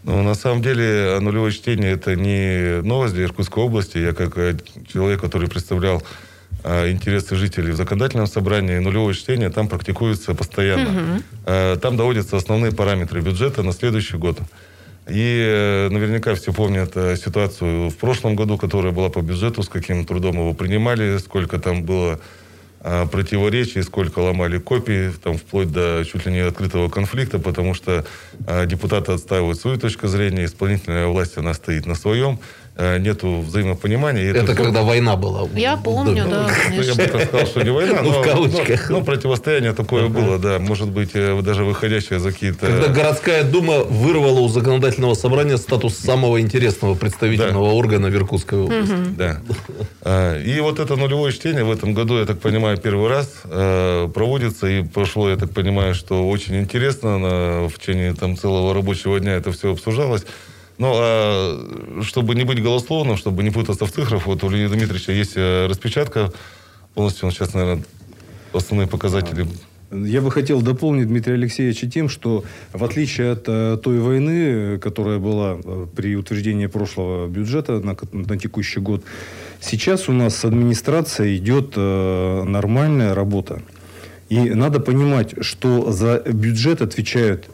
[0.04, 4.00] Ну, на самом деле, нулевое чтение– это не новость для Иркутской области.
[4.00, 4.58] Я как э,
[4.92, 6.02] человек, который представлял
[6.64, 11.22] интересы жителей в законодательном собрании, нулевое чтение там практикуется постоянно.
[11.46, 14.40] Э, Там доводятся основные параметры бюджета на следующий год.
[15.10, 19.70] И э, наверняка все помнят э, ситуацию в прошлом году, которая была по бюджету, с
[19.70, 22.20] каким трудом его принимали, сколько там было
[23.12, 28.06] противоречий, сколько ломали копии, там, вплоть до чуть ли не открытого конфликта, потому что
[28.66, 32.40] депутаты отстаивают свою точку зрения, исполнительная власть, она стоит на своем.
[32.78, 34.30] Э, нету взаимопонимания.
[34.30, 35.48] Это, это когда война была.
[35.56, 38.26] Я помню, да, да ну, Я бы так сказал, что не война, ну, но, в
[38.26, 38.90] кавычках.
[38.90, 40.58] Но, но противостояние такое было, да.
[40.58, 42.68] Может быть, э, даже выходящее за какие-то...
[42.68, 47.76] Когда городская дума вырвала у законодательного собрания статус самого интересного представительного да.
[47.76, 48.94] органа в Иркутской области.
[48.94, 49.16] Угу.
[49.18, 49.42] Да.
[50.02, 54.08] А, и вот это нулевое чтение в этом году, я так понимаю, первый раз э,
[54.14, 54.68] проводится.
[54.68, 57.68] И прошло, я так понимаю, что очень интересно.
[57.68, 60.24] В течение там целого рабочего дня это все обсуждалось.
[60.78, 65.12] Ну, а чтобы не быть голословным, чтобы не путаться в цифрах, вот у Леонида Дмитриевича
[65.12, 66.32] есть э, распечатка.
[66.94, 67.84] Полностью он сейчас, наверное,
[68.54, 69.48] основные показатели
[69.94, 75.20] я бы хотел дополнить Дмитрия Алексеевича тем, что в отличие от э, той войны, которая
[75.20, 79.04] была э, при утверждении прошлого бюджета на, на текущий год,
[79.60, 83.62] сейчас у нас с администрацией идет нормальная работа.
[84.30, 87.50] И надо понимать, что за бюджет отвечают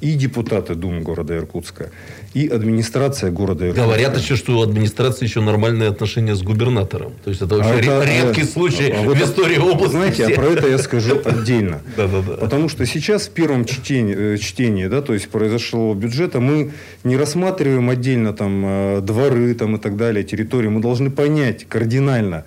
[0.00, 1.90] и депутаты Думы города Иркутска,
[2.34, 3.86] и администрация города Иркутска.
[3.86, 7.12] Говорят еще, что у администрации еще нормальные отношения с губернатором.
[7.24, 9.92] То есть это вообще а это, редкий случай а, в вот истории области.
[9.92, 11.80] Знаете, а про это я скажу отдельно.
[11.96, 12.36] Да, да, да.
[12.36, 16.72] Потому что сейчас в первом чтении, э, чтении, да, то есть произошло бюджета, мы
[17.04, 20.68] не рассматриваем отдельно там э, дворы там, и так далее, территории.
[20.68, 22.44] Мы должны понять кардинально,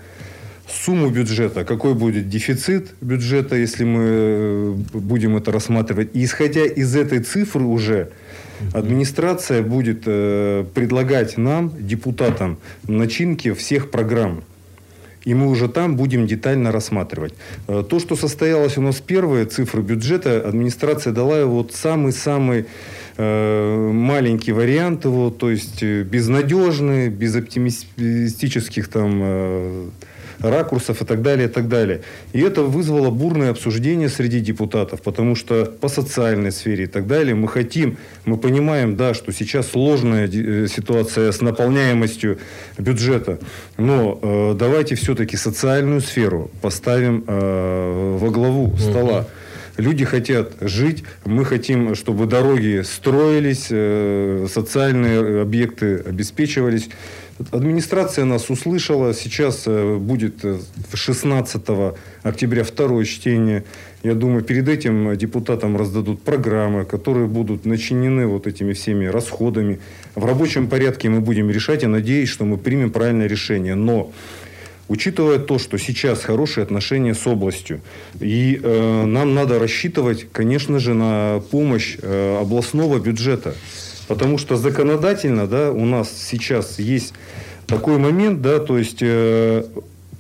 [0.67, 6.09] сумму бюджета, какой будет дефицит бюджета, если мы э, будем это рассматривать.
[6.13, 8.11] И исходя из этой цифры уже
[8.73, 14.43] администрация будет э, предлагать нам, депутатам, начинки всех программ.
[15.25, 17.33] И мы уже там будем детально рассматривать.
[17.67, 22.65] Э, то, что состоялось у нас первые цифры бюджета, администрация дала вот самый-самый
[23.17, 29.91] э, маленький вариант его, то есть э, безнадежный, без оптимистических там
[30.39, 32.01] ракурсов и так далее, и так далее.
[32.33, 37.35] И это вызвало бурное обсуждение среди депутатов, потому что по социальной сфере и так далее
[37.35, 42.39] мы хотим, мы понимаем, да, что сейчас сложная э, ситуация с наполняемостью
[42.77, 43.39] бюджета,
[43.77, 49.27] но э, давайте все-таки социальную сферу поставим э, во главу стола.
[49.77, 56.89] Люди хотят жить, мы хотим, чтобы дороги строились, э, социальные объекты обеспечивались.
[57.51, 59.13] Администрация нас услышала.
[59.13, 60.45] Сейчас э, будет
[60.93, 63.63] 16 э, октября второе чтение.
[64.03, 69.79] Я думаю, перед этим депутатам раздадут программы, которые будут начинены вот этими всеми расходами.
[70.13, 71.81] В рабочем порядке мы будем решать.
[71.81, 73.73] Я надеюсь, что мы примем правильное решение.
[73.73, 74.11] Но
[74.87, 77.81] учитывая то, что сейчас хорошие отношения с областью,
[78.19, 83.55] и э, нам надо рассчитывать, конечно же, на помощь э, областного бюджета.
[84.07, 87.13] Потому что законодательно, да, у нас сейчас есть
[87.65, 89.63] такой момент, да, то есть э,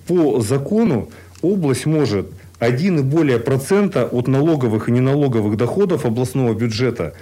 [0.07, 1.09] по закону
[1.41, 2.27] область может
[2.59, 7.13] один и более процента от налоговых и неналоговых доходов областного бюджета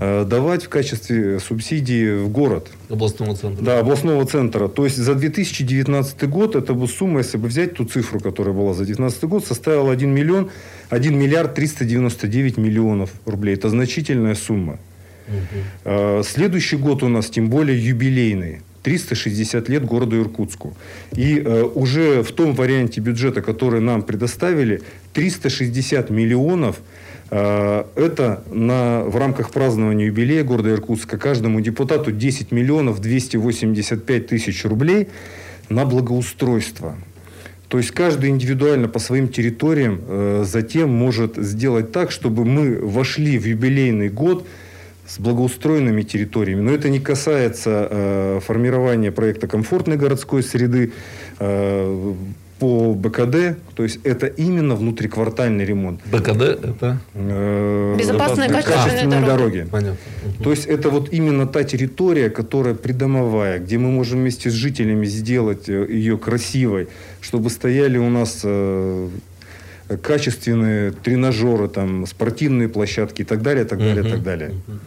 [0.00, 2.68] э, давать в качестве субсидии в город.
[2.88, 3.64] Областного центра.
[3.64, 4.68] Да, областного центра.
[4.68, 8.72] То есть за 2019 год эта бы сумма, если бы взять ту цифру, которая была
[8.72, 10.50] за 2019 год, составила 1 миллион,
[10.90, 13.54] 1 миллиард 399 миллионов рублей.
[13.54, 14.78] Это значительная сумма.
[15.28, 16.22] Угу.
[16.22, 18.60] Следующий год у нас тем более юбилейный.
[18.84, 20.76] 360 лет городу Иркутску.
[21.16, 24.82] И э, уже в том варианте бюджета, который нам предоставили,
[25.14, 26.80] 360 миллионов
[27.30, 34.64] э, это на, в рамках празднования юбилея города Иркутска каждому депутату 10 миллионов 285 тысяч
[34.66, 35.08] рублей
[35.70, 36.94] на благоустройство.
[37.68, 43.38] То есть каждый индивидуально по своим территориям э, затем может сделать так, чтобы мы вошли
[43.38, 44.46] в юбилейный год–
[45.06, 46.60] с благоустроенными территориями.
[46.60, 50.92] Но это не касается э, формирования проекта комфортной городской среды
[51.38, 52.14] э,
[52.58, 53.58] по БКД.
[53.74, 56.00] То есть это именно внутриквартальный ремонт.
[56.06, 56.98] БКД это?
[57.14, 59.26] Э, Безопасные, качественные дороги.
[59.26, 59.66] дороги.
[59.70, 59.98] Понятно.
[60.42, 65.04] То есть это вот именно та территория, которая придомовая, где мы можем вместе с жителями
[65.04, 66.88] сделать э, ее красивой,
[67.20, 68.40] чтобы стояли у нас...
[68.44, 69.08] Э,
[70.02, 74.10] качественные тренажеры, там, спортивные площадки и так далее, так далее, uh-huh.
[74.10, 74.50] так далее.
[74.66, 74.78] Uh-huh.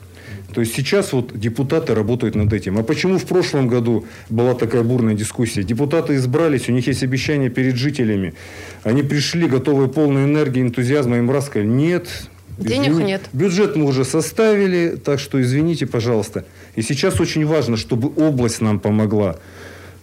[0.58, 2.80] То есть сейчас вот депутаты работают над этим.
[2.80, 5.62] А почему в прошлом году была такая бурная дискуссия?
[5.62, 8.34] Депутаты избрались, у них есть обещания перед жителями.
[8.82, 12.08] Они пришли, готовые полной энергии, энтузиазма, им раз сказали, нет,
[12.58, 13.30] Денег извини, нет.
[13.34, 16.44] Бюджет мы уже составили, так что извините, пожалуйста.
[16.76, 19.38] И сейчас очень важно, чтобы область нам помогла,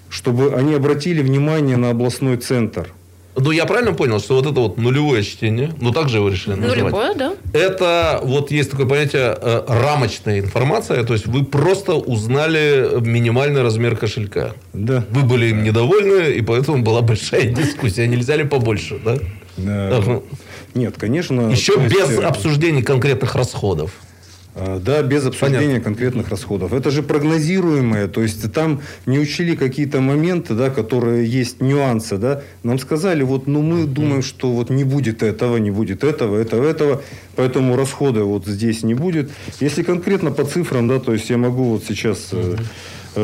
[0.08, 2.92] чтобы они обратили внимание на областной центр–
[3.36, 6.54] ну, я правильно понял, что вот это вот нулевое чтение, ну, так же его решили
[6.54, 6.78] называть.
[6.78, 7.34] Нулевое, да.
[7.52, 13.96] Это вот есть такое понятие э, рамочная информация, то есть вы просто узнали минимальный размер
[13.96, 14.52] кошелька.
[14.72, 15.04] Да.
[15.10, 19.16] Вы были им недовольны, и поэтому была большая дискуссия, нельзя ли побольше, да?
[19.58, 20.22] Ага.
[20.74, 21.42] Нет, конечно.
[21.50, 23.92] Еще то есть, без э, обсуждения конкретных расходов.
[24.56, 26.72] А, Да, без обсуждения конкретных расходов.
[26.72, 32.42] Это же прогнозируемое, то есть там не учли какие-то моменты, да, которые есть нюансы, да.
[32.62, 36.68] Нам сказали, вот, ну мы думаем, что вот не будет этого, не будет этого, этого,
[36.68, 37.02] этого,
[37.34, 39.30] поэтому расхода вот здесь не будет.
[39.60, 42.30] Если конкретно по цифрам, да, то есть я могу вот сейчас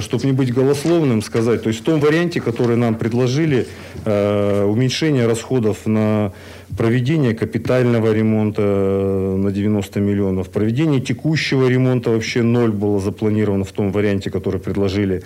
[0.00, 3.66] чтобы не быть голословным, сказать, то есть в том варианте, который нам предложили,
[4.04, 6.32] э, уменьшение расходов на
[6.76, 13.72] проведение капитального ремонта э, на 90 миллионов, проведение текущего ремонта вообще ноль было запланировано в
[13.72, 15.22] том варианте, который предложили.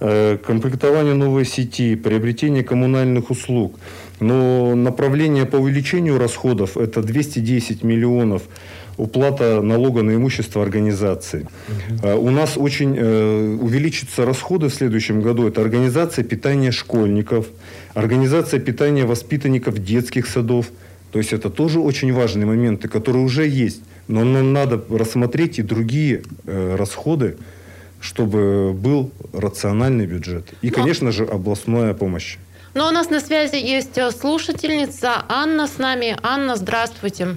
[0.00, 3.78] Э, комплектование новой сети, приобретение коммунальных услуг.
[4.20, 8.42] Но направление по увеличению расходов– это 210 миллионов
[8.96, 11.46] уплата налога на имущество организации.
[12.02, 15.46] Э, У нас очень э, увеличатся расходы в следующем году.
[15.46, 17.46] Это организация питания школьников,
[17.94, 20.66] организация питания воспитанников детских садов.
[21.12, 23.82] То есть это тоже очень важные моменты, которые уже есть.
[24.08, 27.36] Но нам надо рассмотреть и другие э, расходы,
[28.00, 30.44] чтобы был рациональный бюджет.
[30.62, 32.36] И, конечно же, областная помощь.
[32.74, 36.16] Ну, у нас на связи есть э, слушательница Анна с нами.
[36.22, 37.36] Анна, здравствуйте.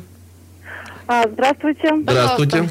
[1.08, 1.96] А, Здравствуйте.
[2.02, 2.70] Здравствуйте.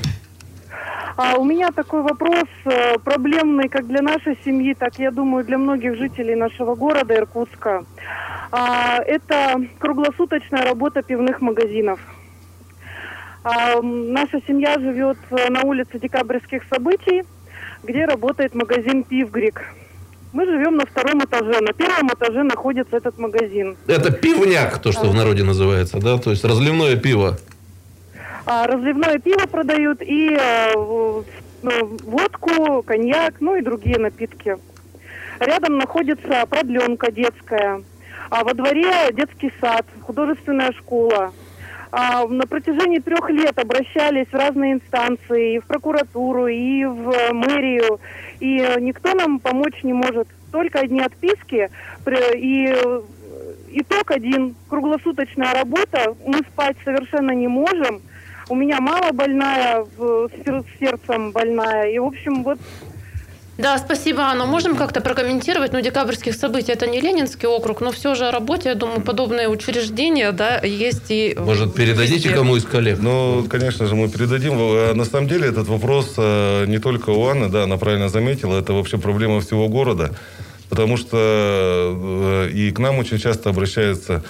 [1.17, 5.57] А, У меня такой вопрос э, проблемный как для нашей семьи, так, я думаю, для
[5.57, 7.85] многих жителей нашего города Иркутска.
[8.53, 11.99] А, Это круглосуточная работа пивных магазинов.
[13.43, 17.23] А, Наша семья живет э, на улице Декабрьских событий,
[17.85, 19.63] где работает магазин «Пивгрик».
[20.35, 21.59] Мы живем на втором этаже.
[21.63, 23.79] На первом этаже находится этот магазин.
[23.87, 26.19] Это пивняк, то, что в народе называется, да?
[26.19, 27.39] То есть разливное пиво.
[28.49, 34.57] А, разливное пиво продают и э, ну, водку, коньяк, ну и другие напитки.
[35.41, 37.83] Рядом находится продленка детская.
[38.31, 41.33] А во дворе детский сад, художественная школа.
[41.91, 47.99] А, на протяжении трех лет обращались в разные инстанции, и в прокуратуру, и в мэрию.
[48.39, 50.29] И никто нам помочь не может.
[50.53, 51.69] Только одни отписки.
[52.37, 52.77] И
[53.73, 54.55] итог один.
[54.69, 56.15] Круглосуточная работа.
[56.25, 58.03] Мы спать совершенно не можем.
[58.49, 61.91] У меня мама больная, в- с сер- с сердцем больная.
[61.91, 62.59] И, в общем, вот
[63.59, 64.45] Да, спасибо, Анна.
[64.45, 65.73] Можем как-то прокомментировать?
[65.73, 69.49] Ну, декабрьских событий это не Ленинский округ, но все же о работе, я думаю, подобные
[69.49, 71.35] учреждения, да, есть и...
[71.39, 72.99] Может, передадите кому из коллег?
[73.01, 74.53] Ну, конечно же, мы передадим.
[74.59, 78.59] Э, На самом деле этот вопрос э, не только у Анны, да, она правильно заметила,
[78.61, 80.11] это вообще проблема всего города.
[80.69, 84.23] Потому что э, и к нам очень часто обращаются,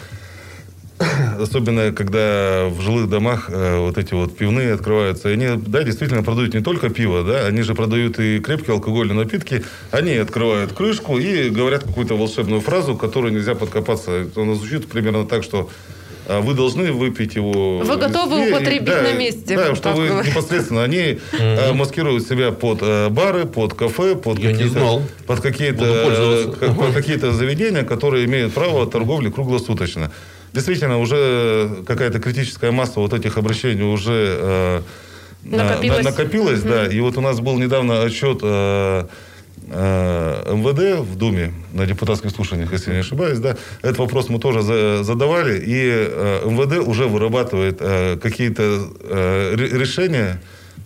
[1.39, 5.29] особенно когда в жилых домах э, вот эти вот пивные открываются.
[5.29, 9.17] И они, да, действительно продают не только пиво, да, они же продают и крепкие алкогольные
[9.17, 9.63] напитки.
[9.91, 14.27] Они открывают крышку и говорят какую-то волшебную фразу, к которой нельзя подкопаться.
[14.37, 15.69] Она звучит примерно так, что
[16.29, 17.79] а, вы должны выпить его.
[17.79, 18.51] Вы готовы здесь.
[18.51, 23.45] употребить Да, на месте, Да, что вы непосредственно, они э, маскируют себя под э, бары,
[23.45, 25.03] под кафе, под Я не какие-то, знал.
[25.27, 30.11] под какие-то, э, как- под какие-то заведения, которые имеют право торговли круглосуточно.
[30.53, 34.81] Действительно, уже какая-то критическая масса вот этих обращений уже э,
[35.45, 36.05] на- Накопилась.
[36.05, 36.87] на- накопилась, да.
[36.87, 39.07] И вот у нас был недавно отчет э,
[39.71, 44.39] э, МВД в Думе на депутатских слушаниях, если я не ошибаюсь, да, этот вопрос мы
[44.39, 48.63] тоже за- задавали, и э, МВД уже вырабатывает э, какие-то
[49.03, 50.41] э, ре- решения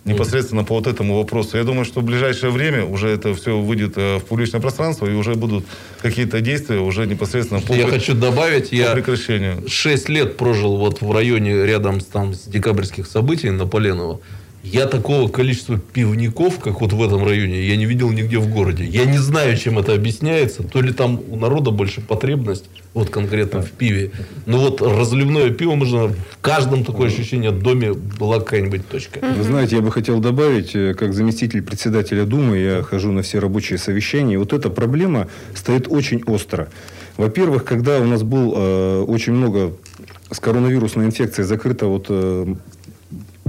[0.05, 1.57] непосредственно по вот этому вопросу.
[1.57, 5.13] Я думаю, что в ближайшее время уже это все выйдет э, в публичное пространство, и
[5.13, 5.65] уже будут
[6.01, 9.63] какие-то действия уже непосредственно по, Я хочу добавить, по я прекращению.
[9.67, 14.19] шесть лет прожил вот в районе рядом с, там, с декабрьских событий на Поленово.
[14.63, 18.85] Я такого количества пивников, как вот в этом районе, я не видел нигде в городе.
[18.85, 20.61] Я не знаю, чем это объясняется.
[20.61, 24.11] То ли там у народа больше потребность, вот конкретно в пиве.
[24.45, 29.19] Но вот разливное пиво можно в каждом такое ощущение доме была какая-нибудь точка.
[29.21, 33.39] Вы знаете, я бы хотел добавить, э, как заместитель председателя Думы, я хожу на все
[33.39, 36.69] рабочие совещания, вот эта проблема стоит очень остро.
[37.17, 39.73] Во-первых, когда у нас был э, очень много
[40.31, 42.55] с коронавирусной инфекцией закрыто вот э,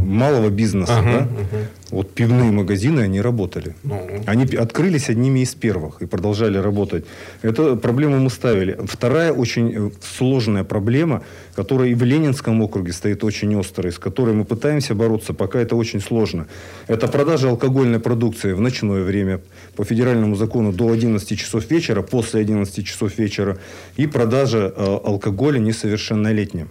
[0.02, 1.66] малого бизнеса, Ага, да, ага.
[1.90, 3.74] вот пивные магазины, они работали.
[3.82, 4.22] Ну.
[4.26, 7.04] Они открылись одними из первых и продолжали работать.
[7.42, 8.78] Эту проблему мы ставили.
[8.84, 11.22] Вторая очень э, сложная проблема,
[11.54, 15.76] которая и в Ленинском округе стоит очень острой, с которой мы пытаемся бороться, пока это
[15.76, 16.46] очень сложно.
[16.88, 19.40] Это продажа алкогольной продукции в ночное время
[19.76, 23.58] по федеральному закону до 11 часов вечера, после 11 часов вечера,
[23.96, 26.68] и продажа э, алкоголя несовершеннолетним.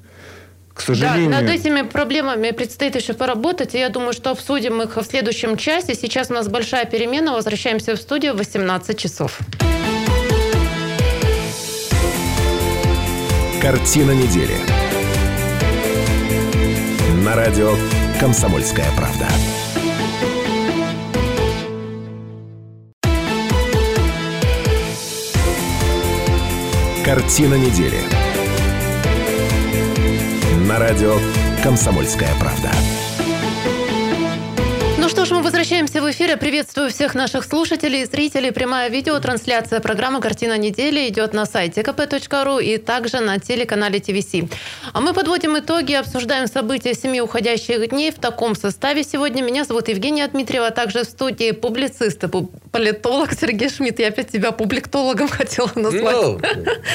[0.74, 1.30] К Да, сожалению...
[1.30, 5.96] над этими проблемами предстоит еще поработать, и я думаю, что обсудим их в следующем часе.
[5.96, 9.40] Сейчас у нас большая перемена, возвращаемся в студию в 18 часов.
[13.62, 14.56] Картина недели.
[17.24, 17.76] На радио
[18.20, 19.28] «Комсомольская правда».
[27.06, 28.21] Картина недели.
[30.72, 31.18] На радио
[31.62, 32.70] «Комсомольская правда».
[34.98, 36.30] Ну что ж, мы возвращаемся в эфир.
[36.30, 38.54] Я приветствую всех наших слушателей и зрителей.
[38.54, 44.48] Прямая видеотрансляция программы «Картина недели» идет на сайте kp.ru и также на телеканале ТВС.
[44.94, 49.04] А мы подводим итоги, обсуждаем события семи уходящих дней в таком составе.
[49.04, 52.28] Сегодня меня зовут Евгения Дмитриева, а также в студии публицист и
[52.72, 54.00] политолог Сергей Шмидт.
[54.00, 56.16] Я опять тебя публиктологом хотела назвать.
[56.16, 56.40] Ну,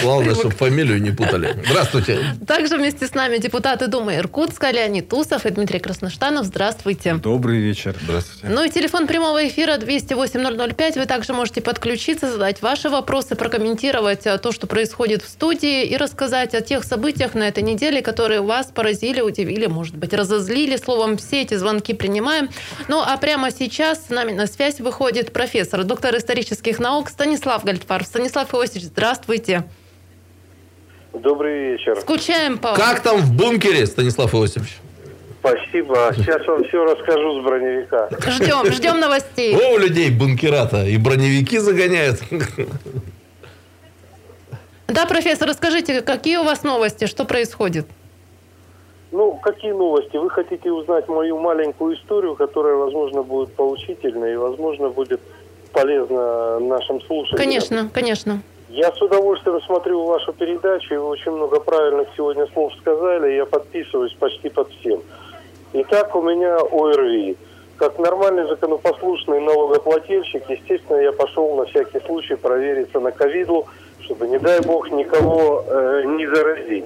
[0.02, 1.56] главное, чтобы фамилию не путали.
[1.66, 2.18] Здравствуйте.
[2.46, 6.46] Также вместе с нами депутаты Думы Иркутска Леонид Тусов и Дмитрий Красноштанов.
[6.46, 7.14] Здравствуйте.
[7.14, 7.94] Добрый вечер.
[8.02, 8.48] Здравствуйте.
[8.48, 10.98] Ну и телефон прямого эфира 208-005.
[10.98, 15.96] Вы также можете подключиться, задать ваши вопросы, прокомментировать э, то, что происходит в студии и
[15.96, 20.76] рассказать о тех событиях на этой неделе, которые вас поразили, удивили, может быть, разозлили.
[20.76, 22.48] Словом, все эти звонки принимаем.
[22.88, 28.06] Ну а прямо сейчас с нами на связь выходит профессор, доктор исторических наук Станислав Гальдфарб.
[28.06, 29.64] Станислав Иосифович, здравствуйте.
[31.12, 31.96] Добрый вечер.
[32.00, 34.78] Скучаем по Как там в бункере, Станислав Иосифович?
[35.40, 36.12] Спасибо.
[36.16, 38.08] Сейчас вам все расскажу с броневика.
[38.26, 39.54] Ждем, ждем новостей.
[39.56, 42.20] О, у людей бункера-то и броневики загоняют.
[44.88, 47.86] Да, профессор, расскажите, какие у вас новости, что происходит?
[49.12, 50.16] Ну, какие новости?
[50.16, 55.20] Вы хотите узнать мою маленькую историю, которая, возможно, будет поучительной и, возможно, будет
[55.72, 57.38] полезна нашим слушателям?
[57.38, 58.42] Конечно, конечно.
[58.68, 63.36] Я с удовольствием смотрю вашу передачу, и вы очень много правильных сегодня слов сказали, и
[63.36, 65.02] я подписываюсь почти под всем.
[65.72, 67.36] Итак, у меня ОРВИ.
[67.76, 73.66] Как нормальный законопослушный налогоплательщик, естественно, я пошел на всякий случай провериться на ковиду,
[74.00, 76.84] чтобы, не дай бог, никого э, не заразить.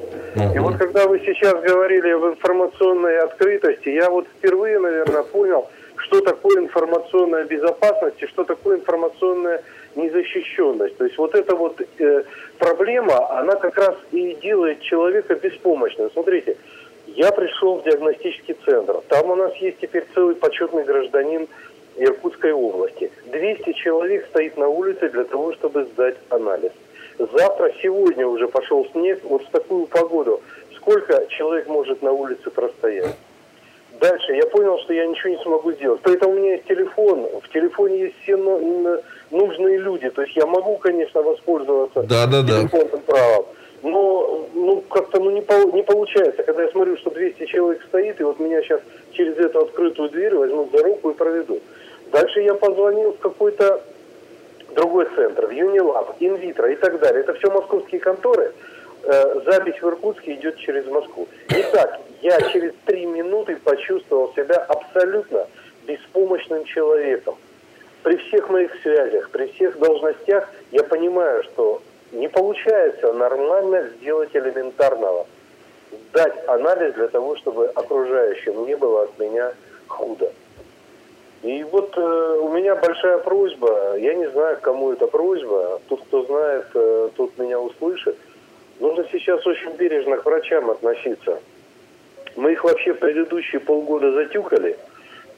[0.54, 5.68] И вот когда вы сейчас говорили об информационной открытости, я вот впервые, наверное, понял,
[6.04, 9.62] что такое информационная безопасность и что такое информационная
[9.96, 10.96] незащищенность.
[10.96, 12.22] То есть вот эта вот э,
[12.58, 16.10] проблема, она как раз и делает человека беспомощным.
[16.12, 16.56] Смотрите,
[17.06, 19.00] я пришел в диагностический центр.
[19.08, 21.48] Там у нас есть теперь целый почетный гражданин
[21.96, 23.10] Иркутской области.
[23.26, 26.72] 200 человек стоит на улице для того, чтобы сдать анализ.
[27.18, 29.20] Завтра, сегодня уже пошел снег.
[29.24, 30.40] Вот в такую погоду
[30.76, 33.16] сколько человек может на улице простоять?
[34.00, 36.00] Дальше я понял, что я ничего не смогу сделать.
[36.02, 37.26] Поэтому у меня есть телефон.
[37.42, 38.98] В телефоне есть все ну-
[39.30, 40.08] нужные люди.
[40.08, 42.60] То есть я могу, конечно, воспользоваться Да, да, да.
[42.60, 43.44] телефонным правом.
[43.82, 48.20] Но ну, как-то ну, не, пол- не получается, когда я смотрю, что 200 человек стоит,
[48.20, 48.80] и вот меня сейчас
[49.12, 51.62] через эту открытую дверь возьмут за руку и проведут.
[52.10, 53.82] Дальше я позвонил в какой-то
[54.74, 57.20] другой центр, в Юнилаб, Инвитро и так далее.
[57.20, 58.52] Это все московские конторы.
[59.02, 61.26] Э, запись в Иркутске идет через Москву.
[61.48, 65.46] Итак, я через три минуты почувствовал себя абсолютно
[65.86, 67.36] беспомощным человеком.
[68.02, 75.26] При всех моих связях, при всех должностях я понимаю, что не получается нормально сделать элементарного.
[76.12, 79.52] Дать анализ для того, чтобы окружающим не было от меня
[79.88, 80.32] худо.
[81.42, 86.24] И вот э, у меня большая просьба, я не знаю, кому эта просьба, тот, кто
[86.24, 88.16] знает, э, тот меня услышит.
[88.78, 91.40] Нужно сейчас очень бережно к врачам относиться.
[92.36, 94.76] Мы их вообще в предыдущие полгода затюкали.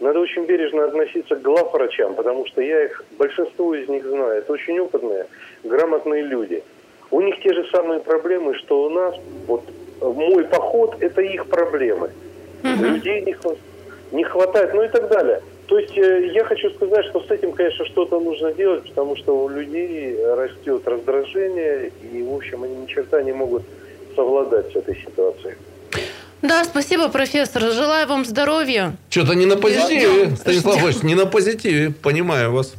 [0.01, 4.39] Надо очень бережно относиться к главврачам, потому что я их, большинство из них знаю.
[4.39, 5.27] Это очень опытные,
[5.63, 6.63] грамотные люди.
[7.11, 9.15] У них те же самые проблемы, что у нас.
[9.47, 9.63] Вот
[10.01, 12.11] э, мой поход– это их проблемы.
[12.63, 13.37] Людей не,
[14.13, 15.43] не хватает, ну и так далее.
[15.69, 19.37] То есть э, я хочу сказать, что с этим, конечно, что-то нужно делать, потому что
[19.45, 23.63] у людей растет раздражение, и, в общем, они ни черта не могут
[24.17, 25.55] совладать с этой ситуацией.
[26.43, 27.63] Да, спасибо, профессор.
[27.73, 28.97] Желаю вам здоровья.
[29.11, 31.91] Что-то не на позитиве, Станислав Иванович, не на позитиве.
[31.91, 32.75] Понимаю вас.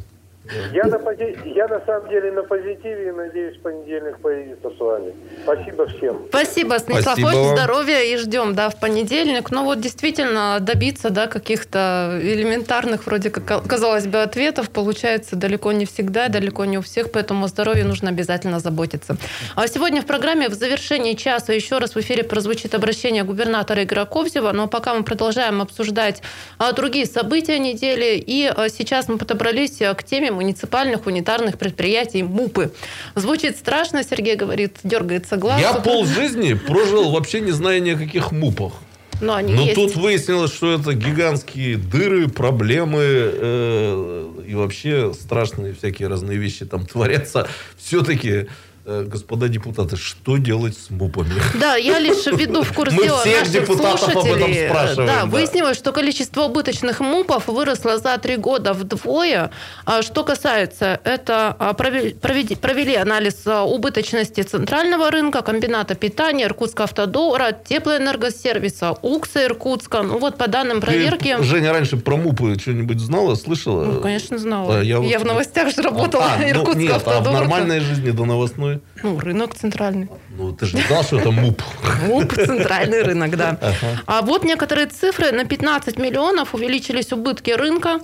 [0.74, 4.80] Я на, пози- я на самом деле на позитиве и надеюсь, в понедельник появиться с
[4.80, 5.14] вами.
[5.44, 6.26] Спасибо всем.
[6.28, 7.56] Спасибо, Станислав Спасибо вам.
[7.58, 9.52] здоровья и ждем, да, в понедельник.
[9.52, 15.86] Но вот действительно добиться, да, каких-то элементарных, вроде как, казалось бы, ответов получается далеко не
[15.86, 19.16] всегда, далеко не у всех, поэтому о здоровье нужно обязательно заботиться.
[19.56, 24.04] А сегодня в программе в завершении часа еще раз в эфире прозвучит обращение губернатора Игоря
[24.04, 26.22] Кобзева, но пока мы продолжаем обсуждать
[26.58, 32.24] а, другие события недели, и а, сейчас мы подобрались а, к теме муниципальных унитарных предприятий
[32.24, 32.72] МУПы.
[33.16, 35.62] Звучит страшно, Сергей говорит, дергается глаз.
[35.62, 38.74] Я полжизни прожил вообще не зная ни о каких мупах.
[39.22, 39.76] Но они Но есть.
[39.76, 46.86] тут выяснилось, что это гигантские дыры, проблемы э, и вообще страшные всякие разные вещи там
[46.86, 47.48] творятся.
[47.78, 48.48] Все-таки
[48.86, 51.34] господа депутаты, что делать с МУПами?
[51.60, 54.68] Да, я лишь введу в курс дела наших слушателей.
[54.68, 55.26] спрашиваем, Да, да.
[55.26, 59.52] выяснилось, что количество убыточных МУПов выросло за три года вдвое.
[59.86, 62.14] А Что касается, это а, провели,
[62.56, 70.02] провели анализ а, убыточности центрального рынка, комбината питания, Иркутского автодора, теплоэнергосервиса, УКСа Иркутска.
[70.02, 71.36] Ну вот по данным проверки...
[71.38, 73.86] Ты, Женя, раньше про МУПы что-нибудь знала, слышала?
[73.86, 74.80] Ну, конечно, знала.
[74.80, 76.26] А, я, вот- в новостях же работала.
[76.34, 77.34] А, ну, Иркутского нет, а в автодора.
[77.40, 78.73] нормальной жизни до новостной?
[79.04, 80.10] Ну, рынок центральный.
[80.38, 81.62] Ну, ты же знал, что это МУП.
[82.08, 83.58] МУП, центральный рынок, да.
[84.06, 85.32] А вот некоторые цифры.
[85.32, 88.00] На 15 миллионов увеличились убытки рынка.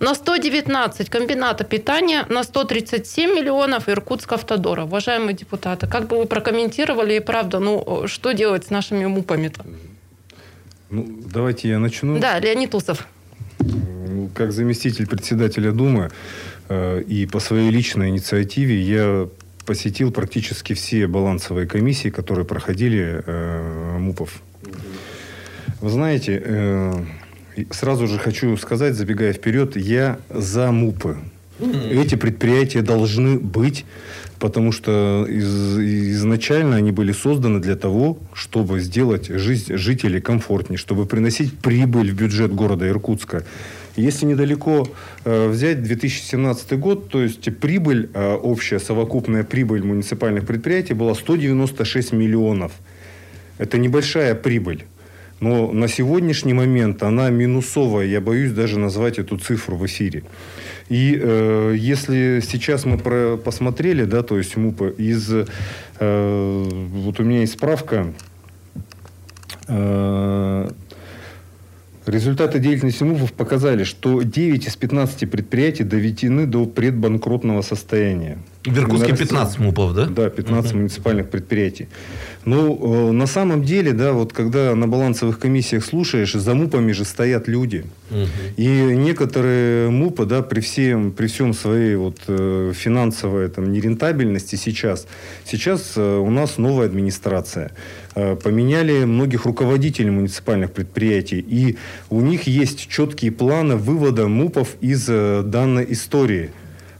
[0.00, 4.82] На 119 комбината питания, на 137 миллионов Иркутск автодора.
[4.84, 9.64] Уважаемые депутаты, как бы вы прокомментировали и правда, ну, что делать с нашими МУПами-то?
[10.90, 12.18] Ну, давайте я начну.
[12.18, 13.06] Да, Леонид Усов.
[13.58, 16.10] Ну, Как заместитель председателя Думы
[16.68, 19.28] э, и по своей личной инициативе я
[19.66, 24.40] посетил практически все балансовые комиссии, которые проходили э, МУПов.
[25.80, 27.04] Вы знаете, э,
[27.70, 31.18] сразу же хочу сказать, забегая вперед, я за МУПы.
[31.90, 33.84] Эти предприятия должны быть,
[34.38, 35.78] потому что из-
[36.16, 42.14] изначально они были созданы для того, чтобы сделать жизнь жителей комфортнее, чтобы приносить прибыль в
[42.14, 43.44] бюджет города Иркутска.
[43.96, 44.86] Если недалеко
[45.24, 52.12] э, взять 2017 год, то есть прибыль, э, общая совокупная прибыль муниципальных предприятий была 196
[52.12, 52.72] миллионов.
[53.58, 54.84] Это небольшая прибыль.
[55.40, 58.06] Но на сегодняшний момент она минусовая.
[58.06, 60.24] Я боюсь даже назвать эту цифру в эфире.
[60.88, 65.30] И э, если сейчас мы про- посмотрели, да, то есть МУПа, из...
[65.30, 65.44] э,
[65.98, 68.12] вот у меня есть справка.
[69.68, 70.70] э,
[72.06, 78.38] Результаты деятельности МУФов показали, что 9 из 15 предприятий доведены до предбанкротного состояния.
[78.64, 80.06] В Иркутске На России- 15 МУПов, да?
[80.06, 81.88] Да, 15 муниципальных предприятий.
[82.44, 87.04] Ну, э, на самом деле, да, вот когда на балансовых комиссиях слушаешь, за МУПами же
[87.04, 87.84] стоят люди.
[88.56, 95.06] И некоторые МУПы, да, при всем, при всем своей вот э, финансовой там нерентабельности сейчас,
[95.44, 97.72] сейчас э, у нас новая администрация.
[98.16, 101.76] Э, Поменяли многих руководителей муниципальных предприятий, и
[102.08, 106.50] у них есть четкие планы вывода МУПов из э, данной истории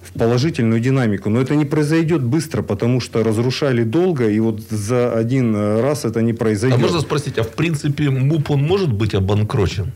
[0.03, 1.31] в положительную динамику.
[1.31, 6.05] Но это не произойдет быстро, потому что разрушали долго, и вот за один э, раз
[6.05, 6.79] это не А произойдет.
[6.81, 9.93] можно спросить, а в принципе МУП он может быть обанкрочен?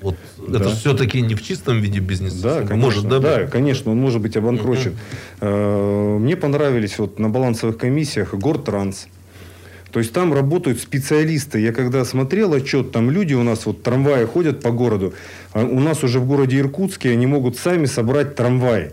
[0.00, 0.14] Вот
[0.46, 0.60] Да.
[0.60, 2.34] это все-таки не в чистом виде бизнес.
[2.34, 2.76] Да, конечно.
[2.76, 3.18] Может, да?
[3.18, 4.94] да, конечно, он может быть обанкрочен.
[5.40, 9.06] Мне понравились вот на балансовых комиссиях Гортранс.
[9.92, 11.60] То есть там работают специалисты.
[11.60, 15.12] Я когда смотрел отчет, там люди у нас вот трамваи ходят по городу.
[15.52, 18.92] А у нас уже в городе Иркутске они могут сами собрать трамвай.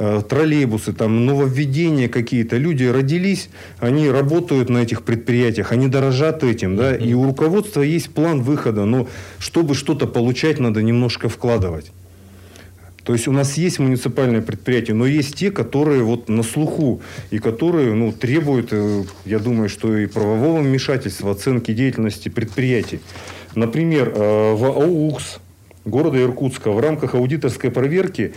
[0.00, 2.56] Э, Троллейбусы, там нововведения какие-то.
[2.56, 3.48] Люди родились,
[3.78, 8.86] они работают на этих предприятиях, они дорожат этим, да, и у руководства есть план выхода,
[8.86, 9.06] но
[9.38, 11.92] чтобы что-то получать, надо немножко вкладывать.
[13.10, 17.00] То есть у нас есть муниципальные предприятия, но есть те, которые вот на слуху
[17.32, 23.00] и которые ну, требуют, э, я думаю, что и правового вмешательства, оценки деятельности предприятий.
[23.56, 25.40] Например, э, в АУКС
[25.84, 28.32] города Иркутска в рамках аудиторской проверки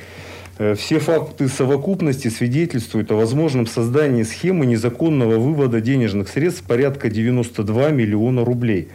[0.57, 7.89] э, все факты совокупности свидетельствуют о возможном создании схемы незаконного вывода денежных средств порядка 92
[7.89, 8.87] миллиона рублей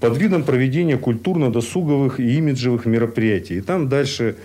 [0.00, 3.56] под видом проведения культурно-досуговых и имиджевых мероприятий.
[3.56, 4.36] И там дальше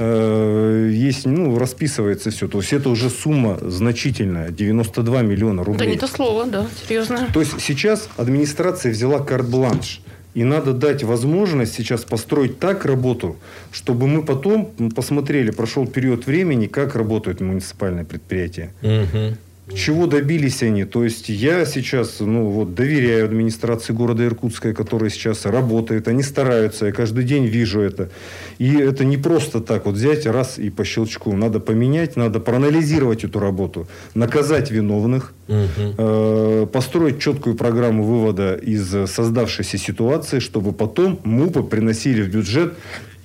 [0.00, 2.48] э, есть, ну, расписывается все.
[2.48, 5.90] То есть это уже сумма значительная, 92 миллиона Да рублей.
[5.90, 7.28] не то слово, да, серьезно.
[7.32, 10.00] То есть сейчас администрация взяла карт-бланш.
[10.32, 13.36] И надо дать возможность сейчас построить так работу,
[13.72, 18.70] чтобы мы потом посмотрели, прошел период времени, как работают муниципальные предприятия.
[18.80, 19.36] Мгм.
[19.74, 20.84] Чего добились они?
[20.84, 26.08] То есть я сейчас ну, вот, доверяю администрации города Иркутска, которая сейчас работает.
[26.08, 28.10] Они стараются, я каждый день вижу это.
[28.58, 31.34] И это не просто так вот взять раз и по щелчку.
[31.34, 35.94] Надо поменять, надо проанализировать эту работу, наказать виновных, Мгм.
[35.98, 42.74] э, построить четкую программу вывода из создавшейся ситуации, чтобы потом МУПы приносили в бюджет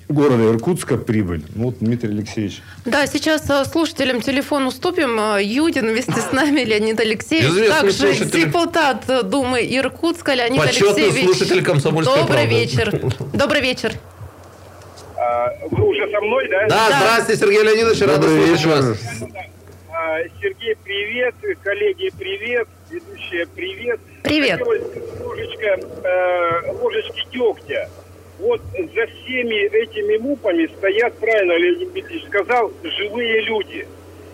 [0.08, 1.42] города Иркутска прибыль.
[1.54, 2.62] Ну, Вот, Дмитрий Алексеевич.
[2.84, 5.18] Да, сейчас э, слушателям телефон уступим.
[5.18, 7.48] Э, Юдин вместе с нами, Леонид Алексеевич.
[7.50, 8.46] Известный Также слушатель.
[8.46, 11.24] депутат э, Думы Иркутска Леонид Почетный Алексеевич.
[11.36, 12.54] слушатель «Комсомольской Добрый правды».
[12.54, 13.00] вечер.
[13.32, 13.92] Добрый вечер.
[15.16, 16.66] А, Вы уже со мной, да?
[16.68, 16.98] Да, Да.
[17.00, 18.84] здравствуйте, Сергей Леонидович, рада слышать вас.
[19.90, 21.34] А, Сергей, привет.
[21.62, 22.68] Коллеги, привет.
[22.90, 23.98] Ведущая, привет.
[24.22, 24.58] Привет.
[24.60, 24.82] Хотелось
[25.20, 25.78] ложечка,
[26.80, 27.88] ложечки дегтя.
[28.38, 33.86] Вот за всеми этими мупами стоят, правильно Леонид Дмитриевич сказал, живые люди.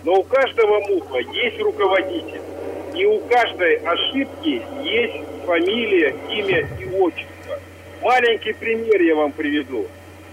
[0.05, 2.41] Но у каждого мупа есть руководитель.
[2.95, 7.59] И у каждой ошибки есть фамилия, имя и отчество.
[8.03, 9.87] Маленький пример я вам приведу.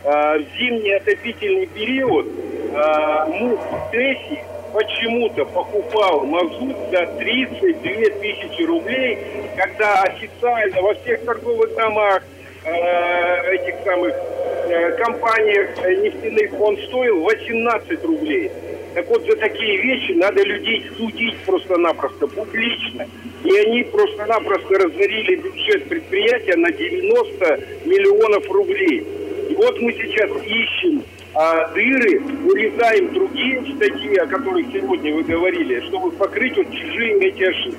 [0.04, 2.26] А, В зимний отопительный период
[2.74, 3.60] а, МУП
[3.92, 4.40] Тесси
[4.74, 9.20] почему-то покупал мазут за 32 тысячи рублей,
[9.56, 12.24] когда официально во всех торговых домах,
[12.70, 18.52] э, этих самых э, компаниях э, нефтяных он стоил 18 рублей.
[18.94, 23.08] Так вот, за такие вещи надо людей судить просто-напросто, публично.
[23.44, 29.06] И они просто-напросто разорили бюджет предприятия на 90 миллионов рублей.
[29.50, 31.04] И вот мы сейчас ищем
[31.34, 37.44] а, дыры, урезаем другие статьи, о которых сегодня вы говорили, чтобы покрыть вот чужие эти
[37.44, 37.78] ошибки.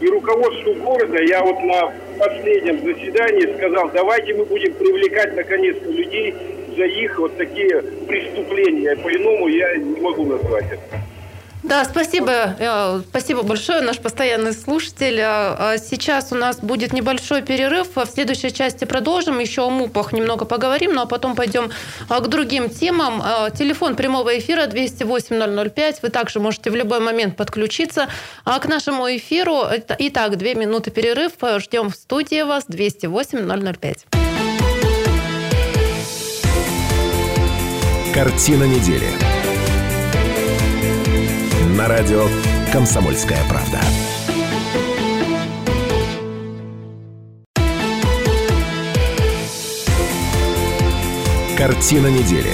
[0.00, 1.92] И руководству города я вот на
[2.22, 6.34] последнем заседании сказал, давайте мы будем привлекать наконец-то людей
[6.76, 8.96] за их вот такие преступления.
[8.96, 11.01] По-иному я не могу назвать это.
[11.72, 12.54] Да, спасибо.
[12.58, 15.18] Э, Спасибо большое, наш постоянный слушатель.
[15.22, 17.96] А, а Сейчас у нас будет небольшой перерыв.
[17.96, 19.38] В следующей части продолжим.
[19.38, 21.70] Еще о МУПах немного поговорим, ну а потом пойдем
[22.10, 23.22] а, к другим темам.
[23.24, 25.96] А, Телефон прямого эфира 208-005.
[26.02, 28.10] Вы также можете в любой момент подключиться
[28.44, 29.62] а, к нашему эфиру.
[29.98, 31.32] Итак, две минуты перерыв.
[31.56, 33.96] Ждем в студии вас 208-005.
[38.12, 39.41] Картина недели.
[41.78, 42.26] На радио
[42.70, 43.80] «Комсомольская правда».
[51.56, 52.50] Картина недели.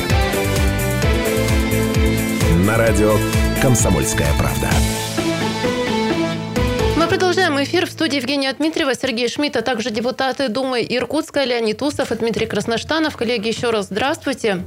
[2.65, 3.17] На радио
[3.61, 4.69] «Комсомольская правда».
[6.97, 7.87] Мы продолжаем эфир.
[7.87, 12.47] В студии Евгения Дмитриева, Сергей Шмидт, а также депутаты Думы Иркутска Леонид Усов и Дмитрий
[12.47, 13.17] Красноштанов.
[13.17, 14.65] Коллеги, еще раз здравствуйте.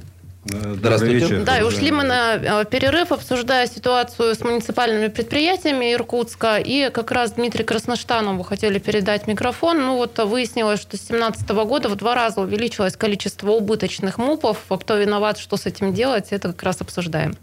[0.49, 1.15] Э, Здравствуйте.
[1.19, 6.57] вечер, Да, и ушли мы на э, перерыв, обсуждая ситуацию с муниципальными предприятиями Иркутска.
[6.57, 9.79] И как раз Дмитрий Красноштанову хотели передать микрофон.
[9.79, 14.57] Ну вот выяснилось, что с 2017 года в два раза увеличилось количество убыточных МУПов.
[14.69, 17.35] А Кто виноват, что с этим делать, это как раз обсуждаем.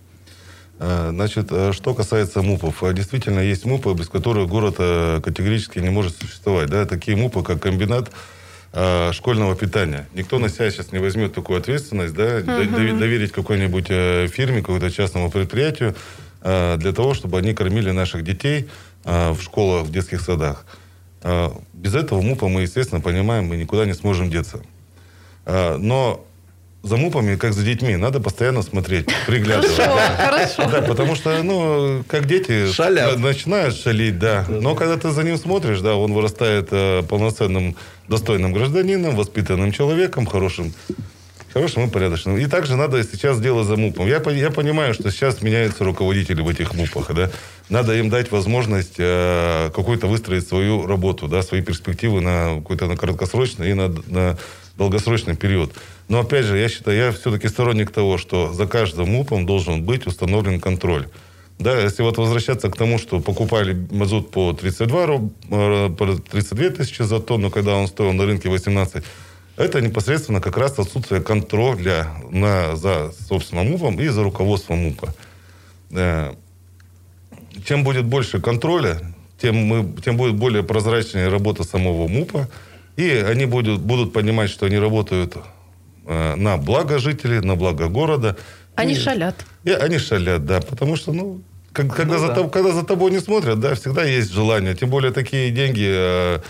[0.80, 2.82] Э, Значит, что касается МУПов.
[2.94, 6.68] Действительно, есть МУПы, без которых город категорически не может существовать.
[6.68, 6.84] Да?
[6.84, 8.11] Такие МУПы, как комбинат
[8.72, 10.06] э, школьного питания.
[10.14, 14.90] Никто на себя сейчас не возьмет такую ответственность, да, дови- доверить какой-нибудь э, фирме, какому-то
[14.90, 15.94] частному предприятию
[16.42, 18.68] э, для того, чтобы они кормили наших детей
[19.04, 20.64] э, в школах, в детских садах.
[21.22, 24.60] Э, Без этого МУПа мы, естественно, понимаем, мы никуда не сможем деться.
[25.46, 26.24] Но
[26.82, 29.82] за МУПами, как за детьми, надо постоянно смотреть, приглядываться.
[30.16, 30.70] Хорошо.
[30.70, 32.70] Да, потому что, ну, как дети
[33.18, 34.46] начинают шалить, да.
[34.48, 37.76] Но когда ты за ним смотришь, да, он вырастает э, полноценным,
[38.06, 40.72] достойным гражданином, воспитанным человеком, хорошим,
[41.52, 42.38] хорошим и порядочным.
[42.38, 44.06] И также надо сейчас делать за МУПом.
[44.06, 47.30] Я, я понимаю, что сейчас меняются руководители в этих МУПах, да.
[47.68, 52.96] Надо им дать возможность э, какую-то выстроить свою работу, да, свои перспективы на какой-то на
[52.96, 54.38] краткосрочный и на, на
[54.78, 55.72] долгосрочный период.
[56.08, 60.06] Но опять же, я считаю, я все-таки сторонник того, что за каждым МУПом должен быть
[60.06, 61.08] установлен контроль.
[61.58, 66.70] Да, если вот возвращаться к тому, что покупали мазут по 32, руб- э, по 32
[66.70, 69.04] тысячи за тонну, когда он стоил на рынке 18,
[69.56, 75.12] это непосредственно как раз отсутствие контроля на, за, собственно, МУПом и за руководством МУПа.
[75.90, 76.34] Э,
[77.66, 79.00] Чем будет больше контроля,
[79.42, 82.48] тем, мы, тем будет более прозрачная работа самого МУПа,
[82.99, 85.36] и они будут, будут понимать, что они работают
[86.07, 88.36] э, на благо жителей, на благо города.
[88.74, 89.34] Они И- шалят.
[89.64, 91.40] и они шалят, да, потому что, ну,
[91.72, 94.74] как- когда, за, тоб- когда за тобой не смотрят, да, всегда есть желание.
[94.74, 96.40] Тем более такие деньги, э,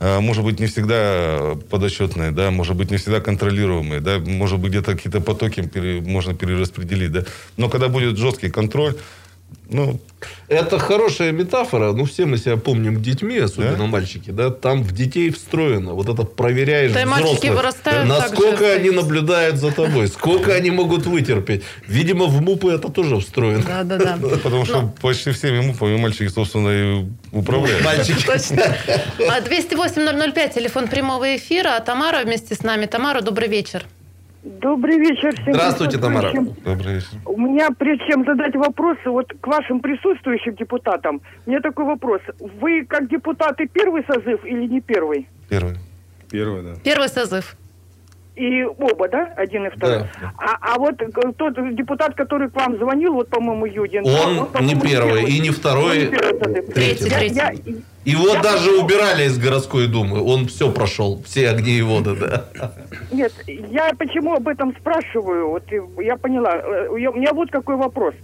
[0.00, 4.70] э, может быть, не всегда подотчетные, да, может быть, не всегда контролируемые, да, может быть,
[4.72, 7.24] где-то какие-то потоки пере- можно перераспределить, да.
[7.56, 8.94] Но когда будет жесткий контроль,
[9.68, 9.98] ну,
[10.48, 11.92] Это хорошая метафора.
[11.92, 13.86] Ну, все мы себя помним детьми, особенно Да?
[13.86, 14.50] мальчики, да.
[14.50, 15.94] Там в детей встроено.
[15.94, 17.54] Вот это проверяешь Да взрослых.
[17.54, 20.08] вырастают Насколько они наблюдают за тобой.
[20.08, 21.62] Сколько они могут вытерпеть.
[21.86, 23.64] Видимо, в МУПы это тоже встроено.
[23.66, 24.18] Да-да-да.
[24.42, 27.84] потому что почти всеми МУПами мальчики, собственно, и управляют.
[27.84, 28.24] Мальчики.
[28.26, 28.62] Точно.
[29.30, 31.76] А 208-005, телефон прямого эфира.
[31.76, 32.86] А Тамара вместе с нами.
[32.86, 33.84] Тамара, добрый вечер.
[34.44, 35.54] Добрый вечер всем.
[35.54, 36.30] Здравствуйте, Тамара.
[36.64, 37.08] Добрый вечер.
[37.24, 42.20] У меня, прежде чем задать вопросы, вот к вашим присутствующим депутатам, у меня такой вопрос.
[42.60, 45.26] Вы как депутаты первый созыв или не первый?
[45.48, 45.76] Первый.
[46.30, 46.74] Первый, да.
[46.84, 47.56] Первый созыв.
[48.36, 49.32] И оба, да?
[49.36, 49.98] Один и второй.
[50.20, 50.32] Да.
[50.38, 50.96] А, а вот
[51.36, 54.04] тот депутат, который к вам звонил, вот, по-моему, Юдин.
[54.04, 55.98] Он по-моему, не первый и не Он второй.
[55.98, 56.74] не первый созыв.
[56.74, 57.34] Третий, Я- третий.
[57.36, 60.20] я- Его даже убирали из городской думы.
[60.20, 61.22] Он все прошел.
[61.24, 62.44] Все огни и воды, да.
[63.12, 65.50] Нет, я почему об этом спрашиваю?
[65.50, 66.56] Вот э, я поняла.
[66.56, 68.14] Э, я- У меня вот какой вопрос.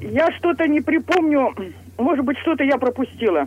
[0.00, 1.54] Я что-то не припомню
[1.98, 3.46] может быть, что-то я пропустила.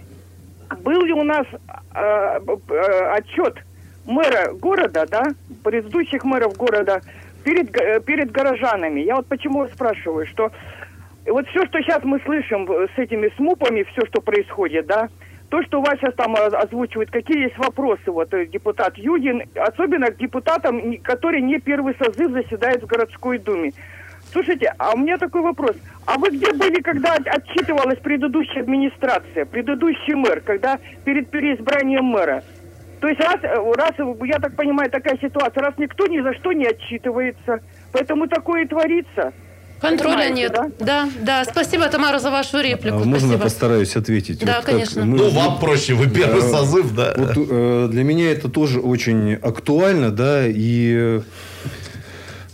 [0.84, 1.46] Был ли у нас
[1.94, 3.56] э, б- э, отчет
[4.06, 5.24] мэра города, да,
[5.64, 7.02] предыдущих мэров города
[7.44, 9.02] перед, э, перед горожанами?
[9.02, 10.52] Я вот почему спрашиваю, что
[11.26, 15.10] вот все, что сейчас мы слышим с этими смупами, все, что происходит, да,
[15.50, 20.18] то, что вас сейчас там озвучивают, какие есть вопросы, вот э, депутат Юдин, особенно к
[20.18, 23.72] депутатам, которые не первый созыв заседают в городской думе.
[24.32, 25.76] Слушайте, а у меня такой вопрос.
[26.08, 32.44] А вы где были, когда от- отчитывалась предыдущая администрация, предыдущий мэр, когда перед переизбранием мэра?
[33.04, 33.92] То есть раз, э, раз,
[34.26, 37.60] я так понимаю, такая ситуация, раз никто ни за что не отчитывается,
[37.92, 39.34] поэтому такое и творится.
[39.82, 40.52] Контроля Понимаете, нет.
[40.54, 40.70] да?
[40.80, 41.10] Да?
[41.20, 43.02] да, Спасибо, Тамара, за вашу реплику.
[43.02, 44.40] А Можно я постараюсь ответить?
[44.46, 45.04] Да, как конечно.
[45.04, 47.14] Ну, вам проще, вы первый Э, созыв, да.
[47.18, 51.20] Вот э, для меня это тоже очень актуально, да, и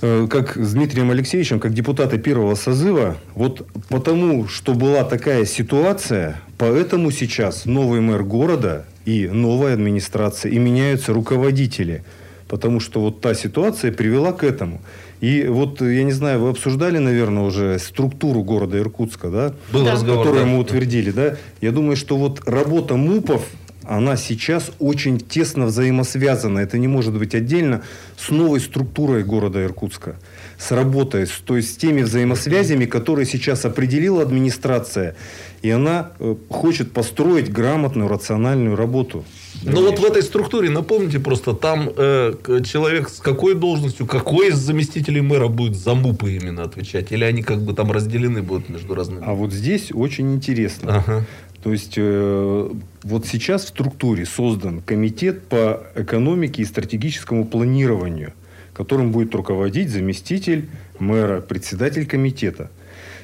[0.01, 6.41] э, как с Дмитрием Алексеевичем, как депутаты первого созыва, вот потому, что была такая ситуация,
[6.57, 12.03] поэтому сейчас новый мэр города и новая администрация, и меняются руководители,
[12.47, 14.81] потому что вот та ситуация привела к этому.
[15.19, 19.53] И вот, я не знаю, вы обсуждали, наверное, уже структуру города Иркутска, да?
[19.73, 20.51] Был разговор, Которую да.
[20.51, 21.37] мы утвердили, да?
[21.59, 23.43] Я думаю, что вот работа МУПов,
[23.83, 26.59] она сейчас очень тесно взаимосвязана.
[26.59, 27.81] Это не может быть отдельно
[28.15, 30.15] с новой структурой города Иркутска.
[30.59, 35.15] С работой, с, то есть с теми взаимосвязями, которые сейчас определила администрация.
[35.61, 39.25] И она э, хочет построить грамотную, рациональную работу.
[39.63, 42.33] Ну вот в этой структуре, напомните просто, там э,
[42.65, 47.11] человек с какой должностью, какой из заместителей мэра будет за МУПы именно отвечать?
[47.11, 49.23] Или они как бы там разделены будут между разными?
[49.25, 50.97] А вот здесь очень интересно.
[50.97, 51.25] Ага.
[51.61, 52.71] То есть э,
[53.03, 58.33] вот сейчас в структуре создан комитет по экономике и стратегическому планированию,
[58.73, 62.71] которым будет руководить заместитель мэра, председатель комитета.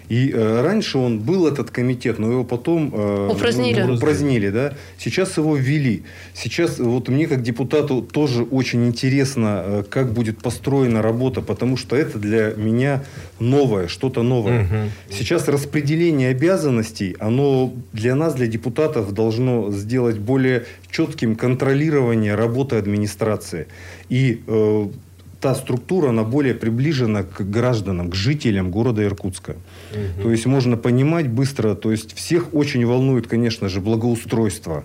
[0.10, 3.82] И э, раньше он был этот комитет, но его потом э, Упразднили.
[3.82, 4.74] ну, упразднили, да.
[4.98, 6.04] Сейчас его ввели.
[6.34, 11.96] Сейчас вот мне как депутату тоже очень интересно, э, как будет построена работа, потому что
[11.96, 13.04] это для меня
[13.40, 14.92] новое, что-то новое.
[15.10, 23.68] Сейчас распределение обязанностей, оно для нас, для депутатов, должно сделать более четким контролирование работы администрации.
[24.10, 24.88] И э,
[25.40, 29.56] та структура, она более приближена к гражданам, к жителям города Иркутска.
[30.22, 34.84] То есть можно понимать быстро, то есть всех очень волнует, конечно же, благоустройство.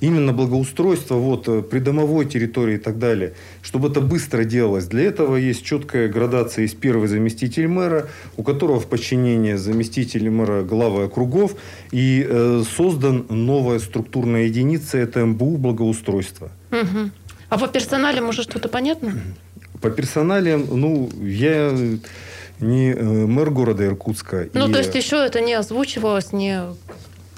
[0.00, 3.32] Именно благоустройство вот, э, придомовой территории и так далее,
[3.62, 4.86] чтобы это быстро делалось.
[4.86, 6.62] Для этого есть четкая градация.
[6.62, 11.54] Есть первый заместитель мэра, у которого в подчинении заместитель мэра главы округов.
[11.92, 16.50] И э, создан новая структурная единица, это МБУ благоустройство.
[16.70, 17.12] Мгм.
[17.48, 19.14] А по персонале, может, что-то понятно?
[19.84, 21.70] По персоналиям, ну, я
[22.60, 24.48] не э, мэр города Иркутска.
[24.54, 26.62] Ну, и- то есть еще это не озвучивалось, не...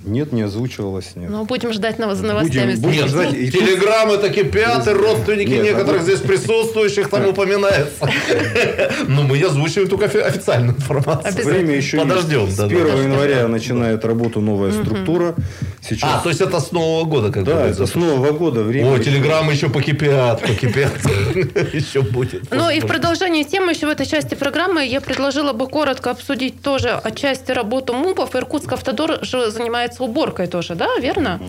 [0.07, 1.31] Нет, не озвучивалось, нет.
[1.31, 2.75] Ну, будем ждать нов- за новостями.
[2.75, 3.33] Будем- будем ждать.
[3.33, 8.09] ну, И тут- телеграммы таки пятый, родственники Нет, некоторых а- здесь присутствующих там упоминается.
[9.09, 11.45] Но мы озвучиваем только офи- официальную информацию.
[11.45, 12.49] Время еще Подождем.
[12.49, 12.93] С да, 1 да.
[13.03, 15.35] января начинает работу новая структура.
[15.83, 16.11] Сейчас...
[16.15, 18.63] А, то есть это с Нового года как да, это с Нового года.
[18.63, 20.93] Время О, еще- телеграммы еще покипят, покипят.
[21.75, 22.45] Еще будет.
[22.51, 26.63] Ну и в продолжении темы еще в этой части программы я предложила бы коротко обсудить
[26.63, 28.35] тоже отчасти работу МУПов.
[28.37, 31.41] Иркутск Автодор же занимается уборкой тоже, да, верно?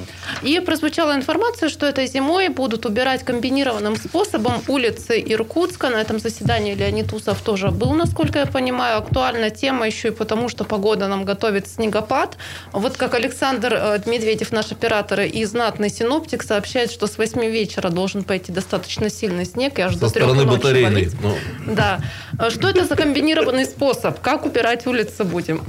[0.42, 5.90] И прозвучала информация, что этой зимой будут убирать комбинированным способом улицы Иркутска.
[5.90, 8.98] На этом заседании Леонид Усов тоже был, насколько я понимаю.
[8.98, 12.38] Актуальная тема еще и потому, что погода нам готовит снегопад.
[12.72, 17.90] Вот как Александр э, Медведев, наш оператор и знатный синоптик, сообщает, что с 8 вечера
[17.90, 20.94] должен пойти достаточно сильный снег и аж Со до стороны батарейной.
[20.94, 21.22] валить.
[21.22, 21.36] Ну,
[21.66, 22.00] Да.
[22.40, 24.20] А Что это за комбинированный способ?
[24.22, 25.62] Как убирать улицы будем?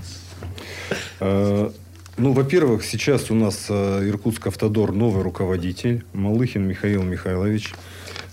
[2.19, 7.73] Ну, во-первых, сейчас у нас э, Иркутск Автодор новый руководитель, Малыхин Михаил Михайлович.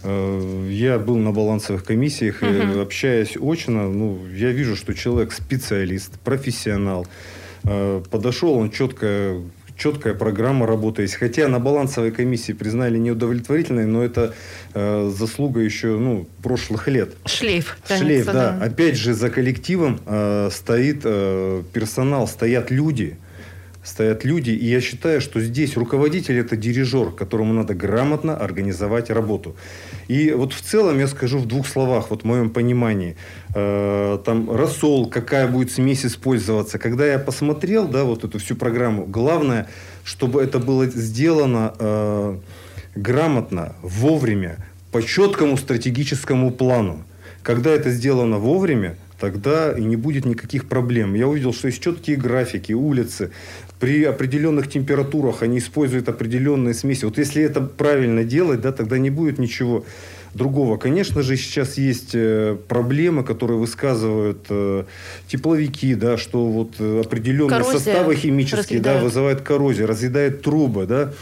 [0.03, 2.81] Э, Я был на балансовых комиссиях, и Мгм.
[2.81, 7.05] общаясь очно, ну, я вижу, что человек специалист, профессионал.
[7.63, 9.35] Э, Подошел, он четко
[9.77, 11.15] четкая программа работы есть.
[11.15, 14.33] Хотя на балансовой комиссии признали неудовлетворительной, но это
[14.73, 17.13] э, заслуга еще ну, прошлых лет.
[17.25, 17.77] Шлейф.
[17.85, 18.59] Шлейф, тянется, да.
[18.65, 23.17] Опять же, за коллективом э, стоит э, персонал, стоят люди.
[23.85, 29.55] Стоят люди, и я считаю, что здесь руководитель это дирижер, которому надо грамотно организовать работу.
[30.07, 33.15] И вот в целом я скажу в двух словах, вот в моем понимании,
[33.57, 36.77] Э, там рассол, какая будет смесь использоваться.
[36.77, 39.69] Когда я посмотрел, да, вот эту всю программу, главное,
[40.03, 42.37] чтобы это было сделано э,
[42.95, 44.57] грамотно, вовремя,
[44.91, 47.05] по четкому стратегическому плану.
[47.43, 51.13] Когда это сделано вовремя, тогда и не будет никаких проблем.
[51.13, 53.31] Я увидел, что есть четкие графики, улицы.
[53.85, 57.05] При определенных температурах они используют определенные смеси.
[57.05, 59.85] Вот если это правильно делать, да, тогда не будет ничего
[60.33, 60.77] другого.
[60.77, 64.85] Конечно же, сейчас есть э, проблемы, которые высказывают э,
[65.27, 69.03] тепловики, да, что вот э, определенные Коррозия составы химические да, разъедают.
[69.03, 71.13] вызывают коррозию, разъедает трубы, да.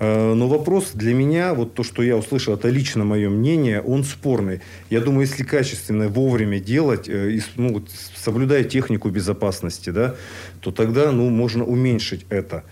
[0.00, 4.02] Э, Но вопрос для меня, вот то, что я услышал, это лично мое мнение, он
[4.02, 4.60] спорный.
[4.88, 7.84] Я думаю, если качественно, вовремя делать, э, ну,
[8.16, 10.16] соблюдая технику безопасности, да,
[10.60, 12.64] то тогда ну, можно уменьшить это.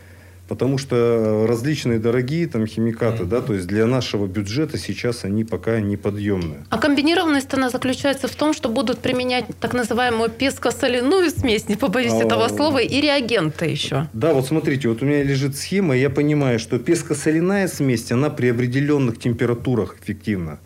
[0.49, 5.79] Потому что различные дорогие там химикаты, да, то есть для нашего бюджета сейчас они пока
[5.81, 6.65] неподъемные.
[6.71, 12.13] А комбинированность она заключается в том, что будут применять так называемую песко-соляную смесь, не побоюсь
[12.13, 14.09] А, этого слова, и реагенты еще.
[14.15, 18.31] Да, вот смотрите, вот у меня лежит схема, и я понимаю, что пескосоляная смесь, она
[18.31, 20.59] при определенных температурах эффективна.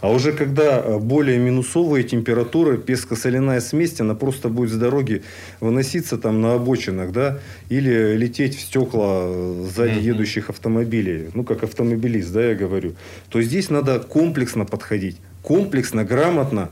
[0.00, 5.22] А уже когда э, более минусовые температуры, пескосоляная смесь, она просто будет с дороги
[5.60, 11.30] выноситься там на обочинах, да, или лететь в стекла э, сзади едущих автомобилей.
[11.34, 12.94] Ну, как автомобилист, да, я говорю.
[13.28, 15.16] То здесь надо комплексно подходить.
[15.42, 16.70] Комплексно, грамотно.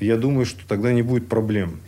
[0.00, 1.80] Я думаю, что тогда не будет проблем.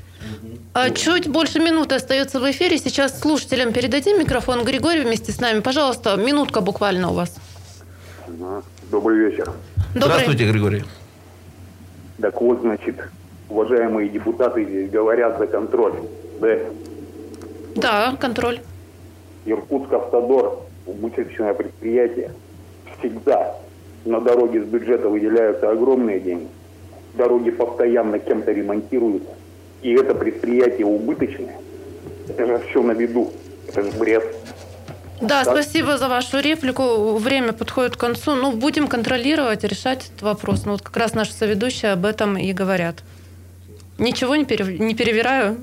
[0.73, 2.79] А Чуть больше минуты остается в эфире.
[2.79, 4.65] Сейчас слушателям передадим микрофон.
[4.65, 5.61] Григорий вместе с нами.
[5.61, 7.37] Пожалуйста, минутка буквально у вас.
[8.91, 9.53] Добрый вечер.
[9.95, 10.03] Добрый.
[10.03, 10.85] Здравствуйте, Григорий.
[12.21, 12.97] Так вот, значит,
[13.49, 15.95] уважаемые депутаты здесь говорят за контроль.
[16.41, 16.59] Да,
[17.77, 18.61] Да, контроль.
[19.47, 22.33] Иркутск Автодор, убыточное предприятие,
[22.99, 23.57] всегда
[24.05, 26.49] на дороге с бюджета выделяются огромные деньги.
[27.15, 29.31] Дороги постоянно кем-то ремонтируются.
[29.83, 31.57] И это предприятие убыточное.
[32.29, 33.31] Это же все на виду.
[33.69, 34.25] Это же бред.
[35.21, 35.55] Да, Так.
[35.55, 37.15] спасибо за вашу реплику.
[37.17, 38.35] Время подходит к концу.
[38.35, 40.65] Ну, будем контролировать, решать этот вопрос.
[40.65, 42.97] Ну, вот как раз наши соведущие об этом и говорят.
[43.99, 45.57] Ничего не, перев- не перевираю.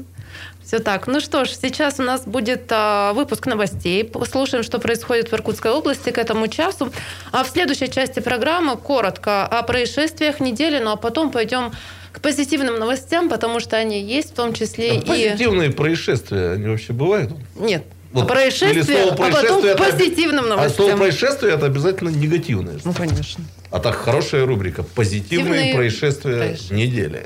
[0.72, 1.08] Все так.
[1.08, 4.06] Ну что ж, сейчас у нас будет а, выпуск новостей.
[4.06, 6.94] Послушаем, что происходит в Иркутской области к этому часу.
[7.34, 11.74] А в следующей части программы коротко о происшествиях недели, ну а потом пойдем
[12.14, 15.02] к позитивным новостям, потому что они есть, в том числе А и...
[15.02, 17.32] Позитивные происшествия, они вообще бывают?
[17.60, 17.84] Нет.
[18.14, 21.00] Вот, слово а потом происшествие к позитивным А слово новостям.
[21.00, 22.80] происшествие это обязательно негативное.
[22.86, 23.44] Ну, конечно.
[23.72, 24.84] А так хорошая рубрика.
[24.84, 26.78] Позитивные Позитивные происшествия происшествия.
[26.78, 27.24] недели.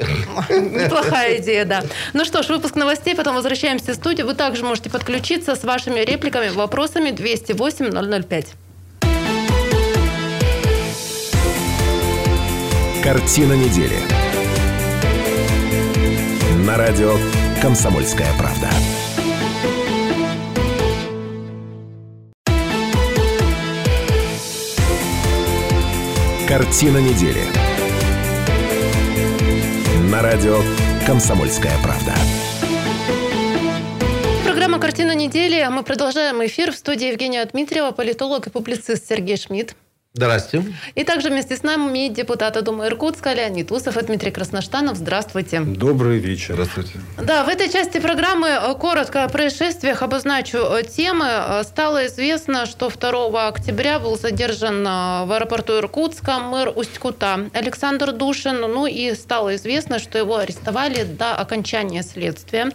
[0.86, 1.84] Неплохая идея, да.
[2.14, 4.28] Ну что ж, выпуск новостей, потом возвращаемся в студию.
[4.28, 8.48] Вы также можете подключиться с вашими репликами, вопросами 208-005.
[13.04, 13.98] Картина недели.
[16.66, 17.16] На радио
[17.62, 18.70] «Комсомольская правда».
[26.48, 27.42] Картина недели.
[30.12, 30.60] На радио
[31.08, 32.14] «Комсомольская правда».
[34.44, 35.68] Программа «Картина недели».
[35.72, 36.72] Мы продолжаем эфир.
[36.72, 39.76] В студии Евгения Дмитриева, политолог и публицист Сергей Шмидт.
[40.16, 40.64] Здрасте.
[40.96, 44.96] И также вместе с нами депутаты Думы Иркутска Леонид Усов и Дмитрий Красноштанов.
[44.96, 45.60] Здравствуйте.
[45.60, 46.54] Добрый вечер.
[46.54, 46.92] Здравствуйте.
[47.22, 51.26] Да, в этой части программы э, коротко о происшествиях обозначу э, темы.
[51.28, 58.62] Э, Стало известно, что 2 октября был задержан в аэропорту Иркутска мэр Усть-Кута Александр Душин.
[58.62, 62.72] Ну и стало известно, что его арестовали до окончания следствия.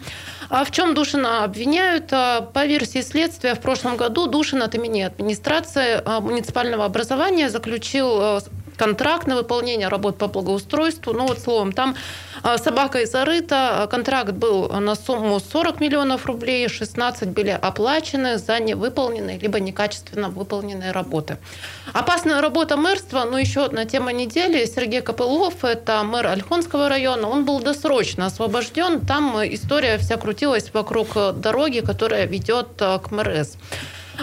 [0.49, 2.09] А в чем Душина обвиняют?
[2.09, 8.39] По версии следствия, в прошлом году Душин от имени администрации муниципального образования заключил э,
[8.81, 11.13] контракт на выполнение работ по благоустройству.
[11.13, 11.95] Ну вот словом, там
[12.43, 13.87] э, собака зарыта.
[13.91, 20.91] Контракт был на сумму 40 миллионов рублей, 16 были оплачены за невыполненные либо некачественно выполненные
[20.91, 21.37] работы.
[21.93, 24.65] Опасная работа мэрства, ну еще одна тема недели.
[24.65, 29.01] Сергей Копылов, это мэр Ольхонского района, он был досрочно освобожден.
[29.01, 33.57] Там э, история вся крутилась вокруг э, дороги, которая ведет э, к МРС.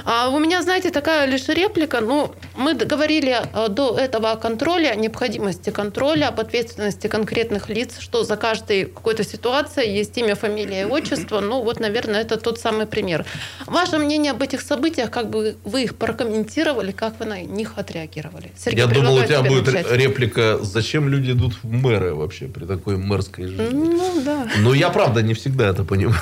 [0.05, 2.01] А у меня, знаете, такая лишь реплика.
[2.01, 7.99] Ну, мы говорили э, до этого о контроле, о необходимости контроля, об ответственности конкретных лиц,
[7.99, 11.41] что за каждой какой-то ситуацией есть имя, фамилия и отчество.
[11.41, 13.25] Ну, вот, наверное, это тот самый пример.
[13.67, 18.53] Ваше мнение об этих событиях, как бы вы их прокомментировали, как вы на них отреагировали?
[18.57, 19.91] Сергей, Я думал, у тебя будет начать.
[19.93, 23.69] реплика, зачем люди идут в мэры вообще при такой мэрской жизни.
[23.71, 24.49] Ну, да.
[24.59, 26.19] Ну, я правда не всегда это понимаю.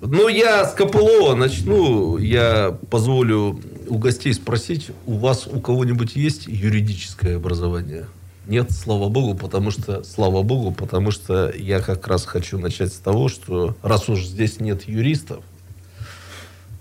[0.00, 2.18] Ну, я с Копылова начну.
[2.18, 8.06] Я позволю у гостей спросить, у вас у кого-нибудь есть юридическое образование?
[8.46, 12.98] Нет, слава богу, потому что, слава богу, потому что я как раз хочу начать с
[12.98, 15.42] того, что раз уж здесь нет юристов,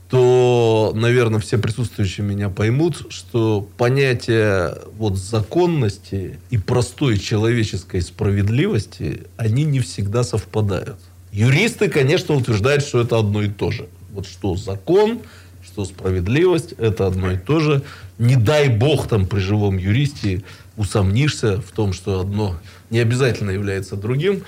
[0.09, 9.63] то, наверное, все присутствующие меня поймут, что понятие вот законности и простой человеческой справедливости, они
[9.63, 10.99] не всегда совпадают.
[11.36, 13.90] Юристы, конечно, утверждают, что это одно и то же.
[14.14, 15.20] Вот что закон,
[15.66, 17.82] что справедливость, это одно и то же.
[18.18, 20.44] Не дай бог там при живом юристе
[20.78, 22.56] усомнишься в том, что одно
[22.90, 24.46] не обязательно является другим.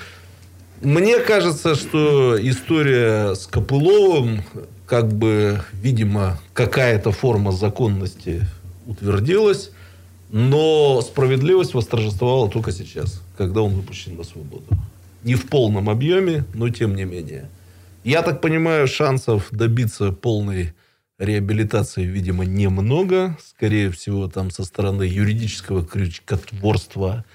[0.79, 4.45] Мне кажется, что история с Копыловым,
[4.85, 8.47] как бы, видимо, какая-то форма законности
[8.85, 9.71] утвердилась,
[10.29, 14.63] но справедливость восторжествовала только сейчас, когда он выпущен на свободу.
[15.23, 17.49] Не в полном объеме, но тем не менее.
[18.03, 20.73] Я так понимаю, шансов добиться полной
[21.19, 23.37] реабилитации, видимо, немного.
[23.43, 27.25] Скорее всего, там со стороны юридического крючкотворства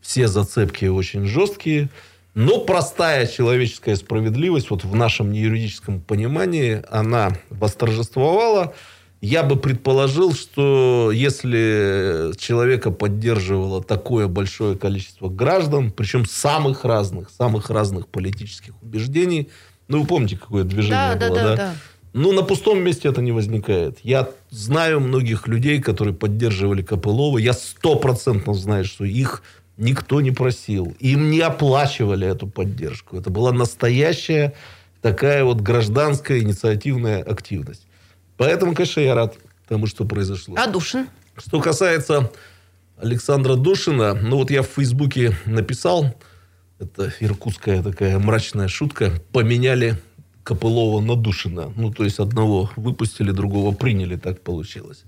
[0.00, 1.88] все зацепки очень жесткие.
[2.34, 8.74] Но простая человеческая справедливость, вот в нашем неюридическом понимании, она восторжествовала.
[9.20, 17.68] Я бы предположил, что если человека поддерживало такое большое количество граждан, причем самых разных, самых
[17.68, 19.48] разных политических убеждений,
[19.88, 21.48] ну, вы помните, какое движение Да, было, да, да?
[21.48, 21.74] да, да.
[22.12, 23.98] Ну, на пустом месте это не возникает.
[24.02, 27.38] Я знаю многих людей, которые поддерживали Копылова.
[27.38, 29.42] Я стопроцентно знаю, что их
[29.76, 30.94] никто не просил.
[31.00, 33.16] Им не оплачивали эту поддержку.
[33.16, 34.54] Это была настоящая
[35.02, 37.87] такая вот гражданская инициативная активность.
[38.38, 39.36] Поэтому, конечно, я рад
[39.68, 40.54] тому, что произошло.
[40.56, 41.08] А Душин?
[41.36, 42.30] Что касается
[42.96, 46.14] Александра Душина, ну вот я в Фейсбуке написал,
[46.78, 49.98] это иркутская такая мрачная шутка, поменяли
[50.42, 51.72] Копылова на Душина.
[51.76, 55.04] Ну, то есть одного выпустили, другого приняли, так получилось.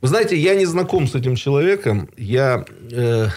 [0.00, 2.08] Вы знаете, я не знаком с этим человеком.
[2.16, 3.28] Я, э,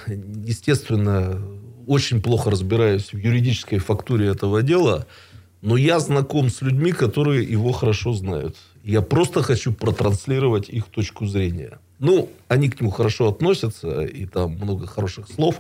[0.45, 1.41] естественно,
[1.85, 5.05] очень плохо разбираюсь в юридической фактуре этого дела,
[5.61, 8.55] но я знаком с людьми, которые его хорошо знают.
[8.87, 11.79] Я просто хочу протранслировать их точку зрения.
[11.99, 15.59] Ну, они к нему хорошо относятся, и там много хороших слов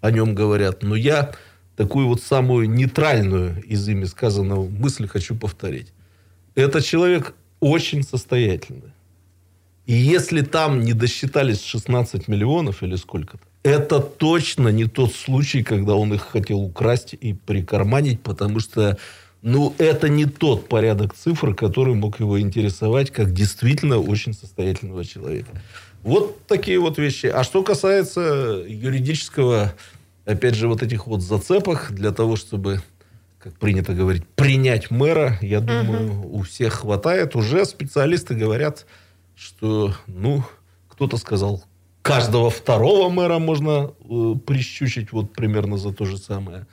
[0.00, 1.32] о нем говорят, но я
[1.74, 5.92] такую вот самую нейтральную из ими сказанного мысль хочу повторить.
[6.54, 8.92] Это человек очень состоятельный.
[9.86, 15.96] И если там не досчитались 16 миллионов или сколько-то, это точно не тот случай, когда
[15.96, 18.98] он их хотел украсть и прикарманить, потому что
[19.42, 25.50] ну, это не тот порядок цифр, который мог его интересовать как действительно очень состоятельного человека.
[26.02, 27.26] Вот такие вот вещи.
[27.26, 29.74] А что касается юридического,
[30.24, 32.82] опять же, вот этих вот зацепок для того, чтобы,
[33.38, 37.36] как принято говорить, принять мэра, я думаю, у всех хватает.
[37.36, 38.86] Уже специалисты говорят,
[39.36, 40.44] что, ну,
[40.88, 41.62] кто-то сказал,
[42.02, 46.66] каждого второго мэра можно э, прищучить вот примерно за то же самое.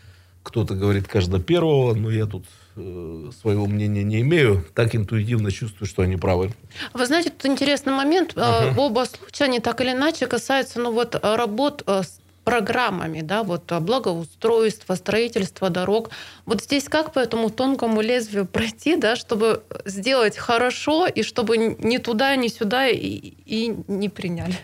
[0.46, 4.64] Кто-то говорит каждого первого, но я тут э, своего мнения не имею.
[4.76, 6.52] Так интуитивно чувствую, что они правы.
[6.94, 8.34] Вы знаете, тут интересный момент.
[8.36, 8.80] Ага.
[8.80, 13.72] Оба случая, они так или иначе касаются ну, вот, работ э, с программами, да, вот
[13.72, 16.12] э, благоустройства, строительства дорог.
[16.46, 21.98] Вот здесь как по этому тонкому лезвию пройти, да, чтобы сделать хорошо и чтобы ни
[21.98, 24.60] туда, ни сюда и, и не приняли?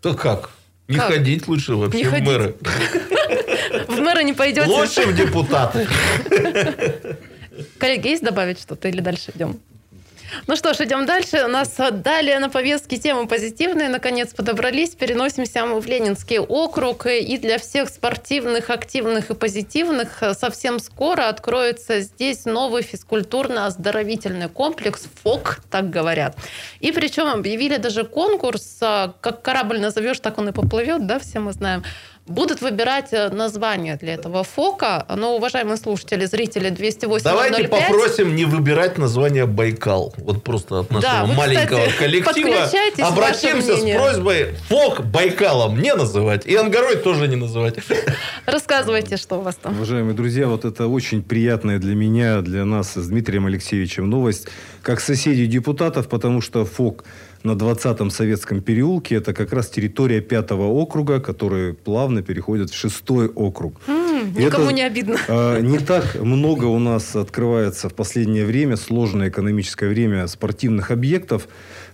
[0.00, 0.52] То как?
[0.88, 1.08] Не Как?
[1.12, 2.26] ходить лучше вообще Не в ходить.
[2.28, 2.54] мэры.
[3.88, 4.66] В мэра не пойдете?
[4.68, 5.86] Лучше в депутаты.
[7.78, 9.58] Коллеги, есть добавить что-то или дальше идем?
[10.46, 11.44] Ну что ж, идем дальше.
[11.44, 13.88] У нас далее на повестке темы позитивные.
[13.88, 14.90] Наконец подобрались.
[14.90, 17.06] Переносимся мы в Ленинский округ.
[17.06, 25.60] И для всех спортивных, активных и позитивных совсем скоро откроется здесь новый физкультурно-оздоровительный комплекс ФОК,
[25.70, 26.36] так говорят.
[26.80, 31.40] И причем объявили даже конкурс, а, как корабль назовешь, так он и поплывет, да, все
[31.40, 31.82] мы знаем.
[32.26, 35.06] Будут выбирать э, название для этого ФОКа.
[35.16, 40.12] Но, уважаемые слушатели, зрители 208 Давайте попросим не выбирать название Байкал.
[40.18, 42.68] Вот просто от нашего Да, вы, маленького кстати, коллектива
[42.98, 46.46] обратимся с просьбой ФОК Байкалом не называть.
[46.46, 47.76] И Ангарой тоже не называть.
[48.46, 49.76] Рассказывайте, что у вас там.
[49.76, 54.48] Уважаемые друзья, вот это очень приятная для меня, для нас с Дмитрием Алексеевичем новость,
[54.82, 57.04] как соседей депутатов, потому что ФОК
[57.46, 63.28] на 20-м советском переулке это как раз территория пятого округа, который плавно переходит в шестой
[63.28, 63.80] округ.
[63.86, 65.16] М, И никому это, не обидно.
[65.28, 71.46] э, не так много у нас открывается в последнее время, сложное экономическое время спортивных объектов.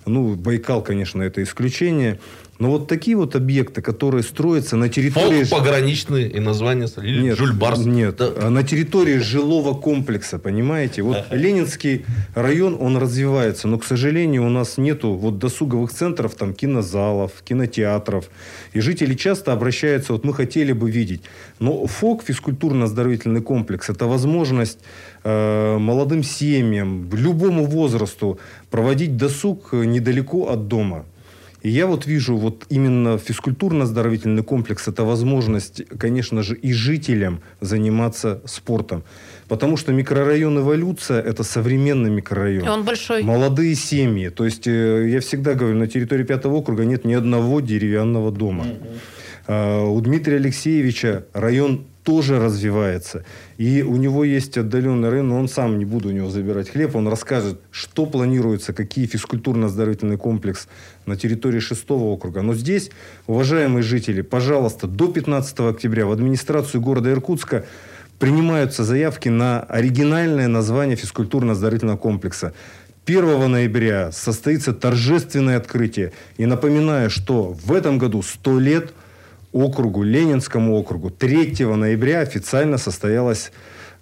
[0.07, 2.19] Ну, Байкал, конечно, это исключение.
[2.63, 5.43] Но вот такие вот объекты, которые строятся на территории...
[5.43, 7.85] Фок пограничный и название или Нет, Жюль-Барс.
[7.87, 8.31] нет, Да.
[8.37, 11.03] а на территории жилого комплекса, понимаете?
[11.03, 12.05] Вот Ленинский
[12.37, 18.31] район, он развивается, но, к сожалению, у нас нету вот досуговых центров, там, кинозалов, кинотеатров.
[18.75, 21.23] И жители часто обращаются, вот мы хотели бы видеть.
[21.59, 24.79] Но ФОК, физкультурно-оздоровительный комплекс, это возможность
[25.25, 28.39] э, молодым семьям, любому возрасту
[28.71, 31.07] проводить досуг недалеко от дома.
[31.63, 38.41] И я вот вижу вот именно физкультурно-оздоровительный комплекс– это возможность, конечно же, и жителям заниматься
[38.45, 39.05] спортом.
[39.49, 42.67] Потому что микрорайон «Эволюция»– это современный микрорайон.
[42.67, 43.23] И он большой.
[43.23, 44.29] Молодые семьи.
[44.29, 48.67] То есть, э, я всегда говорю, на территории пятого округа нет ни одного деревянного дома.
[49.47, 53.25] А, У Дмитрия Алексеевича район тоже развивается.
[53.59, 57.09] И у него есть отдаленный но он сам, не буду у него забирать хлеб, он
[57.09, 60.69] расскажет, что планируется, какие физкультурно-оздоровительный комплекс
[61.07, 62.43] на территории шестого округа.
[62.43, 62.91] Но здесь,
[63.27, 67.65] уважаемые жители, пожалуйста, до 15 октября в администрацию города Иркутска
[68.19, 72.53] принимаются заявки на оригинальное название физкультурно-оздоровительного комплекса.
[73.05, 76.13] 1 ноября состоится торжественное открытие.
[76.37, 78.93] И напоминаю, что в этом году 100 лет
[79.53, 81.11] округу, Ленинскому округу.
[81.11, 83.53] 3 ноября официально состоялось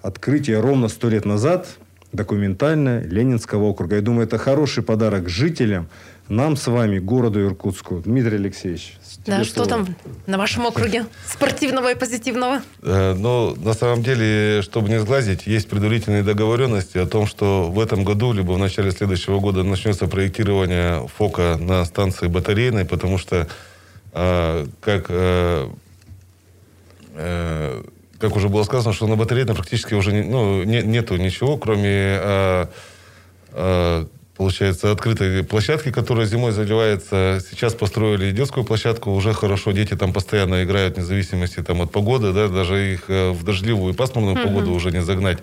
[0.02, 1.66] открытие ровно 100 лет назад
[2.12, 3.96] документальное Ленинского округа.
[3.96, 5.88] Я думаю, это хороший подарок жителям,
[6.28, 8.00] нам с вами, городу Иркутску.
[8.04, 8.96] Дмитрий Алексеевич.
[9.26, 9.68] Да, что слово.
[9.68, 9.96] там
[10.26, 12.62] на вашем округе спортивного и позитивного?
[12.82, 17.80] Э, Но на самом деле, чтобы не сглазить, есть предварительные договоренности о том, что в
[17.80, 23.48] этом году, либо в начале следующего года начнется проектирование ФОКа на станции батарейной, потому что,
[24.12, 25.68] э, как, э,
[27.14, 27.82] э,
[28.18, 32.18] как уже было сказано, что на батарейной практически уже не- ну, не- нету ничего, кроме
[32.20, 32.66] э,
[33.52, 34.06] э,
[34.36, 37.40] получается, открытой площадки, которая зимой заливается.
[37.50, 42.32] Сейчас построили детскую площадку, уже хорошо, дети там постоянно играют, вне зависимости там, от погоды,
[42.32, 44.48] да, даже их э, в дождливую и пасмурную Мгм.
[44.48, 45.38] погоду уже не загнать.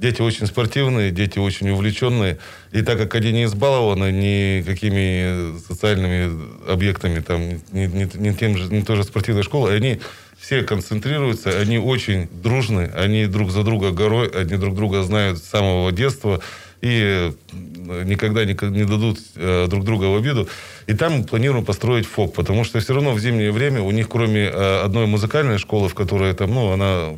[0.00, 2.38] Дети очень спортивные, дети очень увлеченные.
[2.72, 6.32] И так как они не избалованы никакими социальными
[6.66, 7.40] объектами, там,
[7.72, 10.00] не, не- не тем же, не той же спортивной школой, они
[10.38, 15.42] все концентрируются, они очень дружны, они друг за друга горой, они друг друга знают с
[15.42, 16.40] самого детства
[16.80, 20.48] и э, никогда не, не дадут э, друг друга в обиду.
[20.86, 24.44] И там планируем построить ФОК, потому что все равно в зимнее время у них, кроме
[24.44, 27.16] э, одной музыкальной школы, в которой там, ну, она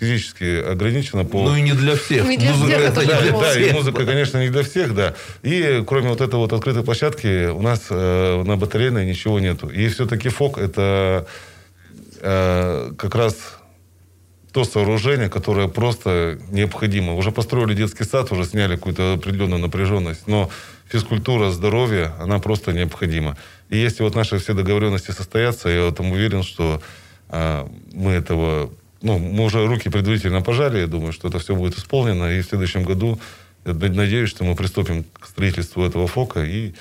[0.00, 1.42] физически ограничена по...
[1.44, 2.26] Ну и не для всех.
[2.26, 3.72] Не для Музыка всех это Да, для да, и всех.
[3.74, 5.14] музыка, конечно, не для всех, да.
[5.42, 9.68] И кроме вот этой вот открытой площадки у нас э, на батарейной ничего нету.
[9.68, 11.26] И все-таки ФОК это
[12.20, 13.36] э, как раз
[14.52, 17.14] то сооружение, которое просто необходимо.
[17.14, 20.50] Уже построили детский сад, уже сняли какую-то определенную напряженность, но
[20.88, 23.36] физкультура, здоровье, она просто необходима.
[23.68, 26.82] И если вот наши все договоренности состоятся, я в этом уверен, что
[27.28, 28.70] а, мы этого,
[29.02, 32.46] ну, мы уже руки предварительно пожали, я думаю, что это все будет исполнено, и в
[32.46, 33.18] следующем году
[33.64, 36.74] я надеюсь, что мы приступим к строительству этого ФОКа, и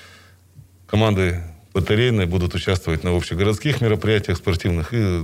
[0.87, 1.43] команды
[1.73, 5.21] батарейные будут участвовать на общегородских мероприятиях спортивных и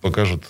[0.00, 0.44] покажут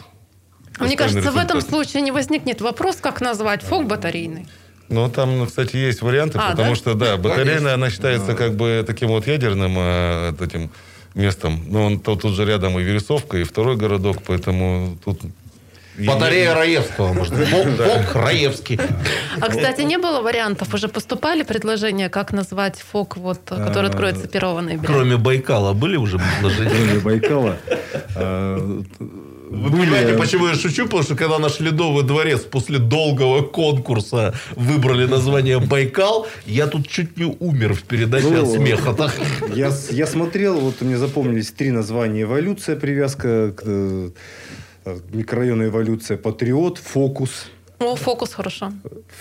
[0.79, 1.71] Мне достойный кажется, в этом результат.
[1.71, 4.47] случае не возникнет вопрос, как назвать фок батарейный.
[4.89, 6.77] Ну, там, ну, кстати, есть варианты, А, потому да?
[6.77, 10.71] что, да, батарейная, она считается как бы таким вот ядерным э, этим
[11.15, 11.65] местом.
[11.69, 15.21] Но он то, тут же рядом и Вересовка, и второй городок, поэтому тут...
[15.99, 17.49] Батарея Раевского, может быть.
[17.49, 18.79] Фок- Раевский.
[19.41, 20.73] А, кстати, не было вариантов?
[20.75, 24.87] Уже поступали предложения, как назвать фок, вот, который откроется 1 ноября?
[24.87, 26.71] Кроме Байкала были уже предложения?
[26.71, 27.57] Кроме Байкала.
[28.17, 28.81] а,
[29.51, 30.85] Вы понимаете, почему я шучу?
[30.85, 37.19] Потому что когда наш Ледовый дворец после долгого конкурса выбрали название Байкал, я тут чуть
[37.19, 38.95] не умер в передаче Ну, от смеха.
[38.95, 39.15] Так.
[39.55, 42.23] Я, я смотрел, вот мне запомнились три названия.
[42.23, 44.13] Эволюция, привязка к
[45.13, 47.51] микрорайону эволюция, Патриот, Фокус.
[47.83, 48.73] О, фокус хорошо.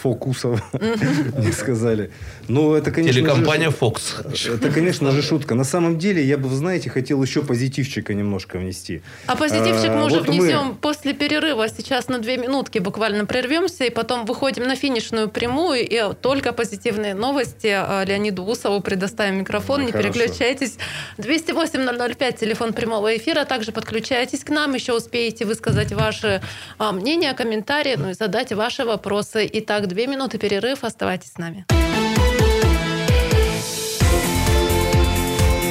[0.01, 2.11] Фокусов, мне сказали.
[2.47, 4.55] Но это, конечно Телекомпания же, Fox.
[4.55, 5.55] Это, конечно же, шутка.
[5.55, 9.01] На самом деле, я бы, вы знаете, хотел еще позитивчика немножко внести.
[9.27, 11.67] А позитивчик А, мы уже вот мы- внесем после перерыва.
[11.69, 17.13] Сейчас на две минутки буквально прервемся, и потом выходим на финишную прямую, и только позитивные
[17.15, 17.67] новости.
[17.67, 19.85] А, Леониду Усову предоставим микрофон.
[19.85, 20.11] Не Хорошо.
[20.13, 20.77] переключайтесь.
[21.17, 23.45] 208-005, телефон прямого эфира.
[23.45, 24.73] Также подключайтесь к нам.
[24.73, 26.41] Еще успеете высказать ваши
[26.77, 29.49] а, мнения, комментарии, ну и задать ваши вопросы.
[29.53, 30.83] Итак, две минуты перерыв.
[30.83, 31.65] Оставайтесь с нами.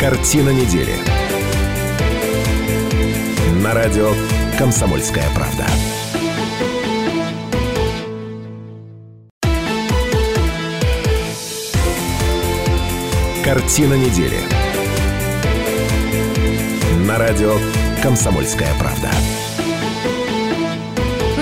[0.01, 0.95] Картина недели.
[3.63, 4.13] На радио
[4.59, 5.67] «Комсомольская правда».
[13.45, 14.39] Картина недели.
[17.07, 17.57] На радио
[18.03, 19.11] «Комсомольская правда».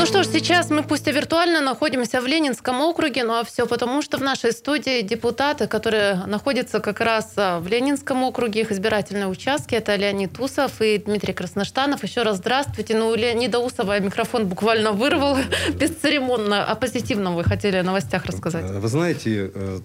[0.09, 4.01] Ну что ж, сейчас мы пусть и виртуально находимся в Ленинском округе, но все потому,
[4.01, 9.27] что в нашей студии депутаты, которые находятся как раз а, в Ленинском округе, их избирательные
[9.27, 12.03] участки, это Леонид Усов и Дмитрий Красноштанов.
[12.05, 12.97] Еще раз здравствуйте.
[12.97, 15.37] Ну, у Леонида Усова микрофон буквально вырвал
[15.79, 16.65] бесцеремонно.
[16.65, 18.65] О позитивном вы хотели о новостях рассказать.
[18.65, 19.79] Вы знаете, э,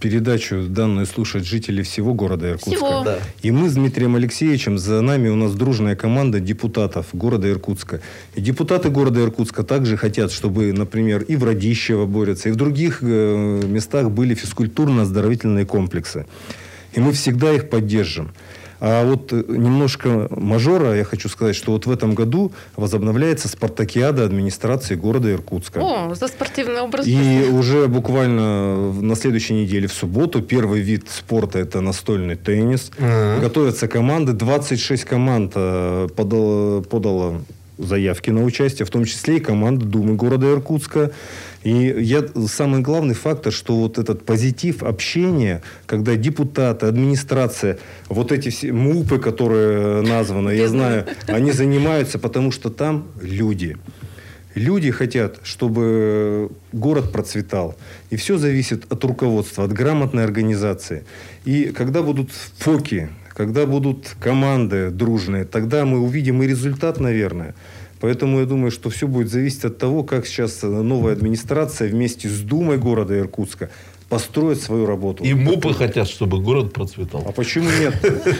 [0.00, 2.70] передачу данную слушают жители всего города Иркутска.
[2.70, 3.02] Всего.
[3.04, 3.18] Да.
[3.42, 8.00] И мы с Дмитрием Алексеевичем, за нами у нас дружная команда депутатов города Иркутска.
[8.36, 12.98] И депутаты города Иркутска также хотят, чтобы, например, и в Радищево борются, и в других
[13.02, 16.26] э, местах были физкультурно-оздоровительные комплексы.
[16.92, 18.30] И мы всегда их поддержим.
[18.80, 24.24] А вот э, немножко мажора я хочу сказать, что вот в этом году возобновляется спартакиада
[24.24, 25.80] администрации города Иркутска.
[25.80, 31.58] О, за спортивный образ И уже буквально на следующей неделе в субботу первый вид спорта
[31.58, 32.90] это настольный теннис.
[32.98, 33.40] Uh-huh.
[33.40, 34.32] Готовятся команды.
[34.32, 37.40] 26 команд э, подало, подало
[37.78, 41.10] заявки на участие, в том числе и команда Думы города Иркутска.
[41.62, 47.78] И я, самый главный фактор, что вот этот позитив общения, когда депутаты, администрация,
[48.08, 53.76] вот эти все МУПы, которые названы, я знаю, они занимаются, потому что там люди.
[54.54, 57.76] Люди хотят, чтобы город процветал.
[58.08, 61.04] И все зависит от руководства, от грамотной организации.
[61.44, 67.54] И когда будут фоки, когда будут команды дружные, тогда мы увидим и результат, наверное.
[68.00, 72.40] Поэтому я думаю, что все будет зависеть от того, как сейчас новая администрация вместе с
[72.40, 73.68] Думой города Иркутска
[74.08, 75.24] построить свою работу.
[75.24, 77.24] И МУПы хотят, чтобы город процветал.
[77.26, 77.94] А почему нет?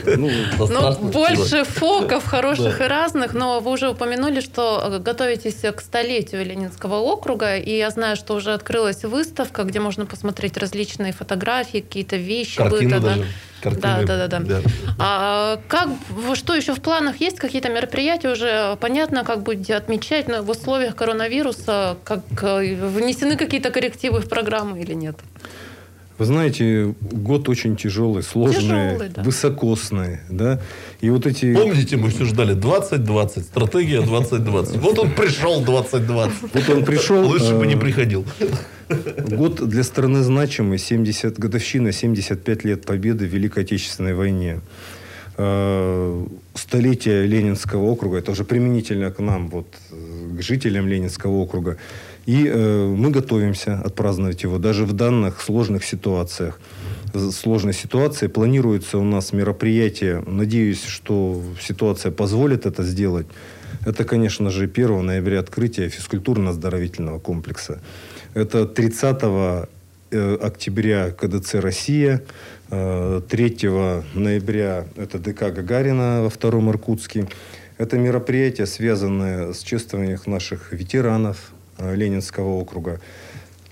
[0.16, 6.44] Ну, ну больше фоков хороших и разных, но вы уже упомянули, что готовитесь к столетию
[6.44, 12.16] Ленинского округа, и я знаю, что уже открылась выставка, где можно посмотреть различные фотографии, какие-то
[12.16, 12.56] вещи.
[12.56, 13.26] Картины даже.
[13.74, 14.60] Да, да, да, да.
[14.98, 15.88] А как,
[16.34, 17.38] что еще в планах есть?
[17.38, 23.70] Какие-то мероприятия уже понятно, как будете отмечать, но в условиях коронавируса как э, внесены какие-то
[23.70, 25.16] коррективы в программу или нет?
[26.18, 29.22] Вы знаете, год очень тяжелый, сложный, тяжелый, да.
[29.22, 30.60] высокосный, да.
[31.02, 31.54] И вот эти...
[31.54, 34.76] Помните, мы все ждали 2020, стратегия 2020.
[34.76, 36.54] Вот он пришел 2020.
[36.54, 37.26] Вот он пришел.
[37.26, 38.24] Лучше бы не э, приходил.
[39.28, 44.60] Год для страны значимый, 70, годовщина 75 лет победы в Великой Отечественной войне.
[45.36, 51.76] Э, столетие Ленинского округа, это уже применительно к нам, вот, к жителям Ленинского округа.
[52.26, 56.60] И э, мы готовимся отпраздновать его даже в данных сложных ситуациях.
[57.14, 60.22] Сложной ситуации планируется у нас мероприятие.
[60.26, 63.26] Надеюсь, что ситуация позволит это сделать.
[63.86, 67.80] Это, конечно же, 1 ноября открытие физкультурно-оздоровительного комплекса.
[68.34, 69.22] Это 30
[70.10, 72.22] э, октября КДЦ «Россия»,
[72.70, 77.28] 3 э, ноября это ДК Гагарина во втором Иркутске.
[77.78, 83.00] Это мероприятие, связанное с чествованием наших ветеранов, Ленинского округа.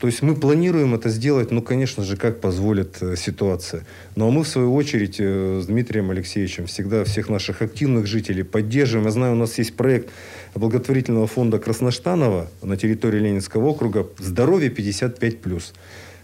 [0.04, 3.84] То есть мы планируем это сделать, ну, конечно же, как позволит э, ситуация.
[4.16, 8.42] Ну, а мы, в свою очередь, э, с Дмитрием Алексеевичем всегда всех наших активных жителей
[8.42, 9.06] поддерживаем.
[9.06, 10.10] Я знаю, у нас есть проект
[10.54, 15.72] благотворительного фонда Красноштанова на территории Ленинского округа «Здоровье 55+.»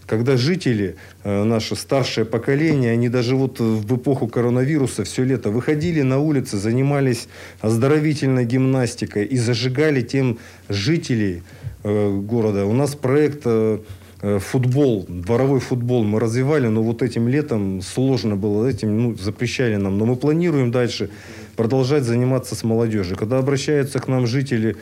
[0.06, 6.02] когда жители, э, наше старшее поколение, они даже вот в эпоху коронавируса все лето выходили
[6.02, 7.28] на улицы, занимались
[7.60, 10.38] оздоровительной гимнастикой и зажигали тем
[10.68, 12.66] жителей э, города.
[12.66, 13.78] У нас проект э,
[14.38, 19.98] футбол, дворовой футбол мы развивали, но вот этим летом сложно было, этим ну, запрещали нам.
[19.98, 21.10] Но мы планируем дальше
[21.56, 23.16] продолжать заниматься с молодежью.
[23.16, 24.76] Когда обращаются к нам жители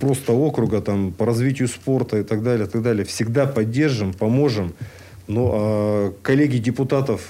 [0.00, 4.72] просто округа там, по развитию спорта и так далее, и так далее, всегда поддержим, поможем.
[5.28, 7.20] Ну, а коллеги депутатов,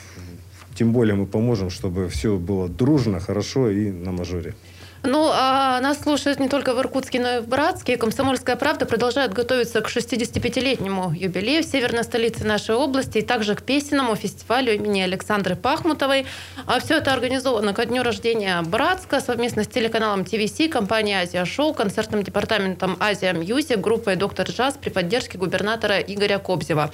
[0.74, 4.54] тем более мы поможем, чтобы все было дружно, хорошо и на мажоре.
[5.02, 7.96] Ну, а нас слушают не только в Иркутске, но и в Братске.
[7.96, 13.62] Комсомольская правда продолжает готовиться к 65-летнему юбилею в северной столице нашей области и также к
[13.62, 16.26] песенному фестивалю имени Александры Пахмутовой.
[16.66, 21.72] А все это организовано ко дню рождения Братска совместно с телеканалом ТВС, компанией Азия Шоу,
[21.72, 26.92] концертным департаментом Азия Мьюзик, группой Доктор Джаз при поддержке губернатора Игоря Кобзева.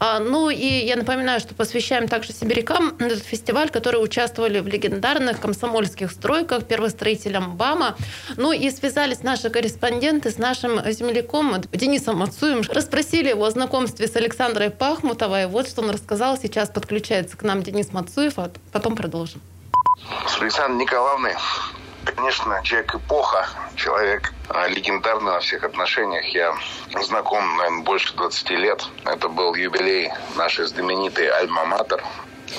[0.00, 5.40] А, ну и я напоминаю, что посвящаем также сибирякам этот фестиваль, которые участвовали в легендарных
[5.40, 7.96] комсомольских стройках, первостроителям БАМа.
[8.36, 12.62] Ну и связались наши корреспонденты с нашим земляком Денисом Мацуевым.
[12.68, 15.46] Расспросили его о знакомстве с Александрой Пахмутовой.
[15.46, 16.36] Вот что он рассказал.
[16.36, 19.40] Сейчас подключается к нам Денис Мацуев, а потом продолжим.
[20.26, 21.34] С Александрой Николаевной
[22.04, 26.26] Конечно, человек эпоха, человек а, легендарный во всех отношениях.
[26.26, 26.54] Я
[27.02, 28.86] знаком, наверное, больше 20 лет.
[29.04, 32.02] Это был юбилей нашей знаменитой «Альма-Матер»,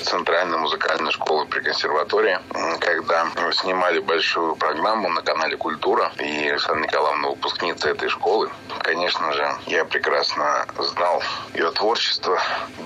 [0.04, 2.38] Центральной музыкальной школы при консерватории,
[2.80, 6.12] когда снимали большую программу на канале «Культура».
[6.18, 8.50] И Александра Николаевна выпускница этой школы.
[8.80, 11.22] Конечно же, я прекрасно знал
[11.54, 12.38] ее творчество,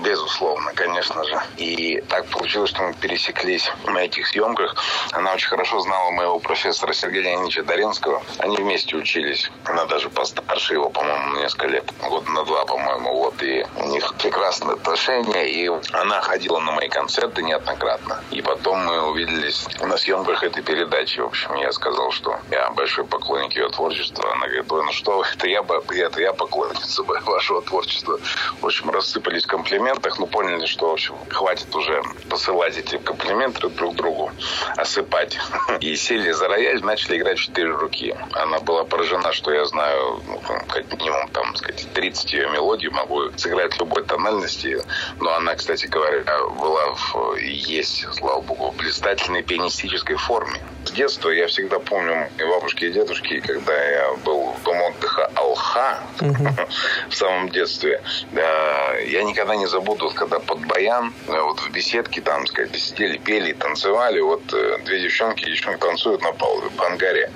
[0.03, 1.39] безусловно, конечно же.
[1.57, 4.75] И так получилось, что мы пересеклись на этих съемках.
[5.11, 8.23] Она очень хорошо знала моего профессора Сергея Леонидовича Даринского.
[8.39, 9.51] Они вместе учились.
[9.65, 11.85] Она даже постарше его, по-моему, несколько лет.
[12.09, 13.13] Год на два, по-моему.
[13.15, 13.43] Вот.
[13.43, 15.45] И у них прекрасные отношения.
[15.47, 17.00] И она ходила на мои концерты
[17.41, 18.23] неоднократно.
[18.31, 21.19] И потом мы увиделись на съемках этой передачи.
[21.19, 24.31] В общем, я сказал, что я большой поклонник ее творчества.
[24.33, 28.19] Она говорит, ну что, это я, это я поклонница вашего творчества.
[28.61, 33.69] В общем, рассыпались в комплиментах, но поняли, что, в общем, хватит уже посылать эти комплименты
[33.69, 34.31] друг другу,
[34.77, 35.37] осыпать.
[35.79, 38.15] И сели за рояль, начали играть четыре руки.
[38.33, 43.31] Она была поражена, что я знаю, ну, как минимум, там, сказать, 30 ее мелодий, могу
[43.37, 44.81] сыграть любой тональности.
[45.19, 46.23] Но она, кстати говоря,
[46.59, 50.59] была в, и есть, слава богу, в блистательной пианистической форме.
[50.85, 55.31] С детства я всегда помню и бабушки, и дедушки, когда я был в дом отдыха
[55.35, 55.99] Алха
[57.09, 58.01] в самом детстве.
[58.33, 63.53] Я никогда не забуду, когда под баян, э, вот в беседке там, сказать, сидели, пели,
[63.53, 64.19] танцевали.
[64.21, 67.31] Вот э, две девчонки, девчонки танцуют на палубе по ангаре.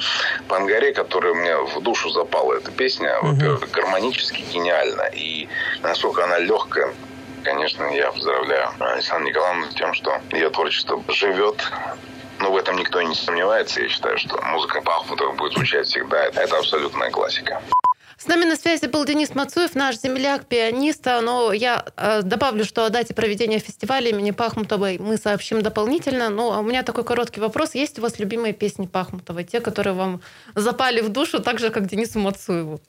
[0.48, 5.04] По ангаре, которая мне в душу запала эта песня, во-первых, гармонически гениальна.
[5.14, 5.48] И
[5.84, 6.94] насколько она легкая,
[7.46, 11.64] конечно, я поздравляю Александру Николаевну тем, что ее творчество живет
[12.42, 13.82] но в этом никто не сомневается.
[13.82, 16.26] Я считаю, что музыка Бахмутова будет звучать всегда.
[16.26, 17.62] Это абсолютная классика.
[18.18, 21.06] С нами на связи был Денис Мацуев, наш земляк, пианист.
[21.06, 26.30] Но я э, добавлю, что о дате проведения фестиваля имени Пахмутовой мы сообщим дополнительно.
[26.30, 27.74] Но у меня такой короткий вопрос.
[27.74, 29.44] Есть у вас любимые песни Пахмутовой?
[29.44, 30.22] Те, которые вам
[30.56, 32.82] запали в душу, так же, как Денису Мацуеву?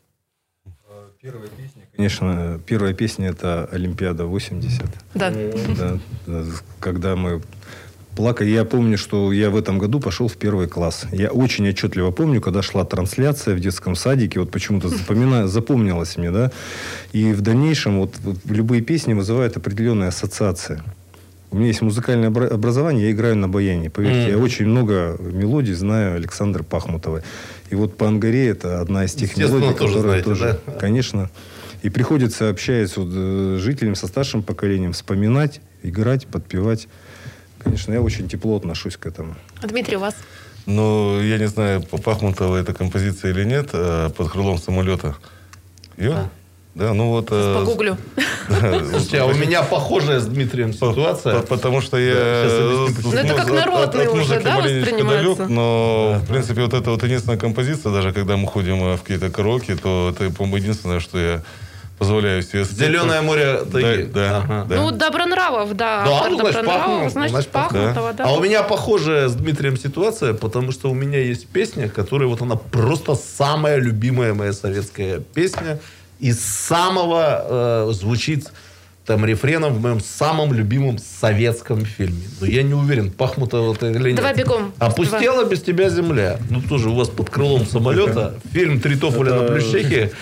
[1.26, 4.84] Первая песня, конечно, первая песня это Олимпиада 80.
[5.14, 5.32] Да.
[5.32, 6.44] да, да
[6.78, 7.42] когда мы
[8.14, 8.46] плакать.
[8.46, 11.06] Я помню, что я в этом году пошел в первый класс.
[11.10, 15.48] Я очень отчетливо помню, когда шла трансляция в детском садике, вот почему-то запомина...
[15.48, 16.52] запомнилось мне, да.
[17.12, 20.80] И в дальнейшем вот любые песни вызывают определенные ассоциации.
[21.50, 23.88] У меня есть музыкальное образование, я играю на баяне.
[23.88, 24.30] Поверьте, mm.
[24.30, 27.22] я очень много мелодий знаю Александра Пахмутовой.
[27.70, 30.72] И вот по Ангаре это одна из тех мелодий, тоже тоже, да?
[30.74, 31.30] конечно.
[31.82, 36.88] И приходится, общаясь с вот, э, жителями со старшим поколением, вспоминать, играть, подпевать.
[37.58, 39.36] Конечно, я очень тепло отношусь к этому.
[39.60, 40.14] А Дмитрий, у вас?
[40.66, 45.16] Ну, я не знаю, Пахмутова это композиция или нет, а под крылом самолета.
[45.96, 46.10] Ее?
[46.10, 46.30] Да.
[46.76, 47.30] Да, ну вот...
[47.30, 47.96] Сейчас погуглю.
[48.90, 51.40] Слушайте, а у меня похожая с Дмитрием ситуация.
[51.40, 52.44] Потому что я...
[53.02, 55.46] Ну, это как народный уже, да, воспринимается?
[55.46, 59.76] Но, в принципе, вот это вот единственная композиция, даже когда мы ходим в какие-то караоке,
[59.76, 61.42] то это, по-моему, единственное, что я
[61.98, 62.64] позволяю себе...
[62.64, 64.02] Зеленое море тайги.
[64.02, 64.66] Да, да, ага.
[64.68, 64.76] да.
[64.76, 66.04] Ну, Добронравов, да.
[66.04, 68.24] Да, ну, значит, Добронравов, значит, значит Пахмутова, да.
[68.24, 68.30] да.
[68.30, 72.42] А у меня похожая с Дмитрием ситуация, потому что у меня есть песня, которая вот
[72.42, 75.80] она просто самая любимая моя советская песня.
[76.18, 78.50] И самого э, звучит
[79.06, 82.24] там рефреном в моем самом любимом советском фильме.
[82.40, 84.16] Но я не уверен, Пахмутова это или нет.
[84.16, 84.72] Давай бегом.
[84.78, 86.38] «Опустела без тебя земля».
[86.50, 88.34] Ну, тоже у вас под крылом самолета.
[88.52, 90.12] Фильм «Три тополя на плющехе».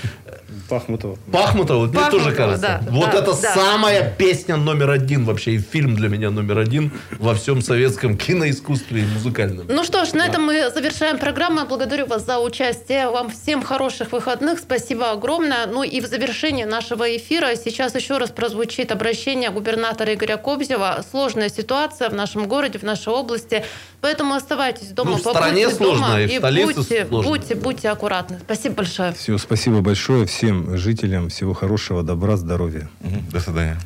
[0.69, 1.19] Пахмутова.
[1.31, 2.81] Пахмутова, мне тоже кажется.
[2.85, 3.55] Да, вот да, это да.
[3.55, 9.03] самая песня номер один вообще, и фильм для меня номер один во всем советском киноискусстве
[9.03, 9.67] и музыкальном.
[9.69, 11.61] Ну что ж, на этом мы завершаем программу.
[11.61, 13.09] Я благодарю вас за участие.
[13.11, 14.59] Вам всем хороших выходных.
[14.59, 15.67] Спасибо огромное.
[15.67, 21.05] Ну и в завершении нашего эфира сейчас еще раз прозвучит обращение губернатора Игоря Кобзева.
[21.11, 23.65] Сложная ситуация в нашем городе, в нашей области.
[24.01, 27.31] Поэтому оставайтесь дома, ну, в стране побудьте сложно, дома и в и столице будьте, сложно.
[27.31, 28.39] будьте, будьте аккуратны.
[28.45, 29.13] Спасибо большое.
[29.15, 31.29] Все, спасибо большое всем жителям.
[31.29, 32.89] Всего хорошего, добра, здоровья.
[33.33, 33.79] До свидания.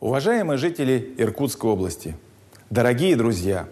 [0.00, 2.14] Уважаемые жители Иркутской области,
[2.70, 3.66] дорогие друзья,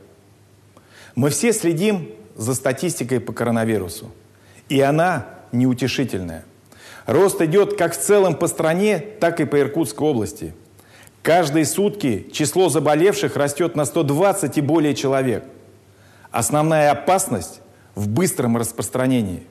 [1.15, 4.11] мы все следим за статистикой по коронавирусу.
[4.69, 6.45] И она неутешительная.
[7.07, 10.55] Рост идет как в целом по стране, так и по Иркутской области.
[11.23, 15.45] Каждые сутки число заболевших растет на 120 и более человек.
[16.31, 17.61] Основная опасность
[17.95, 19.43] в быстром распространении.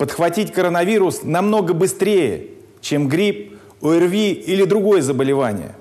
[0.00, 2.46] Подхватить коронавирус намного быстрее,
[2.80, 5.74] чем грипп, ОРВИ или другое заболевание.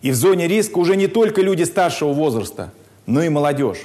[0.00, 2.72] И в зоне риска уже не только люди старшего возраста,
[3.06, 3.80] но и молодежь.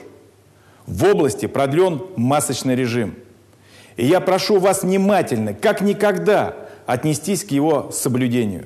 [0.86, 3.16] В области продлен масочный режим.
[3.98, 6.56] И я прошу вас внимательно, как никогда,
[6.86, 8.66] отнестись к его соблюдению.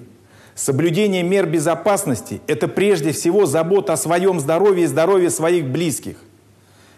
[0.55, 6.17] Соблюдение мер безопасности– это прежде всего забота о своем здоровье и здоровье своих близких.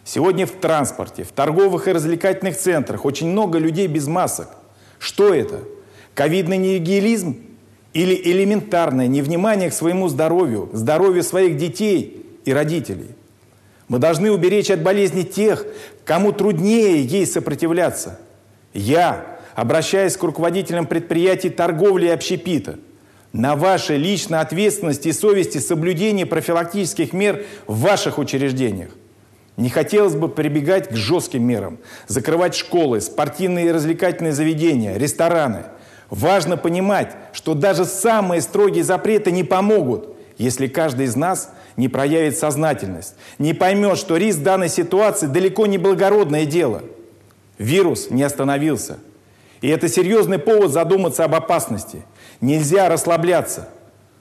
[0.06, 4.49] Сегодня в транспорте, в торговых и развлекательных центрах очень много людей без масок.
[4.99, 5.61] Что это?
[6.14, 7.38] Ковидный нигилизм
[7.94, 13.15] или элементарное невнимание к своему здоровью, здоровью своих детей и родителей.
[13.88, 15.65] Мы должны уберечь от болезни тех,
[16.06, 18.19] кому труднее ей сопротивляться.
[18.76, 22.77] Я, обращаясь к руководителям предприятий торговли и общепита,
[23.34, 28.91] на вашей личной ответственности и совести соблюдение профилактических мер в ваших учреждениях.
[29.57, 35.64] Не хотелось бы прибегать к жестким мерам, закрывать школы, спортивные и развлекательные заведения, рестораны.
[36.10, 42.38] Важно понимать, что даже самые строгие запреты не помогут, если каждый из нас не проявит
[42.38, 46.84] сознательность, не поймет, что риск данной ситуации далеко не благородное дело.
[47.57, 48.98] Вирус не остановился.
[49.61, 52.03] И это серьезный повод задуматься об опасности.
[52.41, 53.69] Нельзя расслабляться.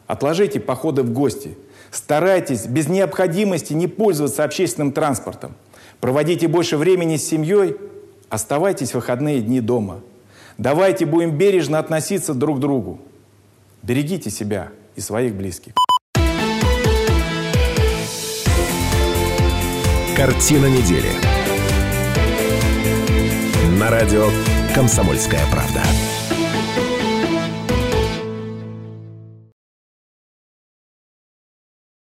[0.06, 1.58] Отложите походы в гости–
[1.94, 5.54] Старайтесь без необходимости не пользоваться общественным транспортом.
[6.00, 7.76] Проводите больше времени с семьей,
[8.28, 10.00] оставайтесь в выходные дни дома.
[10.58, 12.98] Давайте будем бережно относиться друг к другу.
[13.84, 15.74] Берегите себя и своих близких.
[20.16, 21.10] Картина недели.
[23.78, 24.30] На радио
[24.74, 25.80] «Комсомольская правда».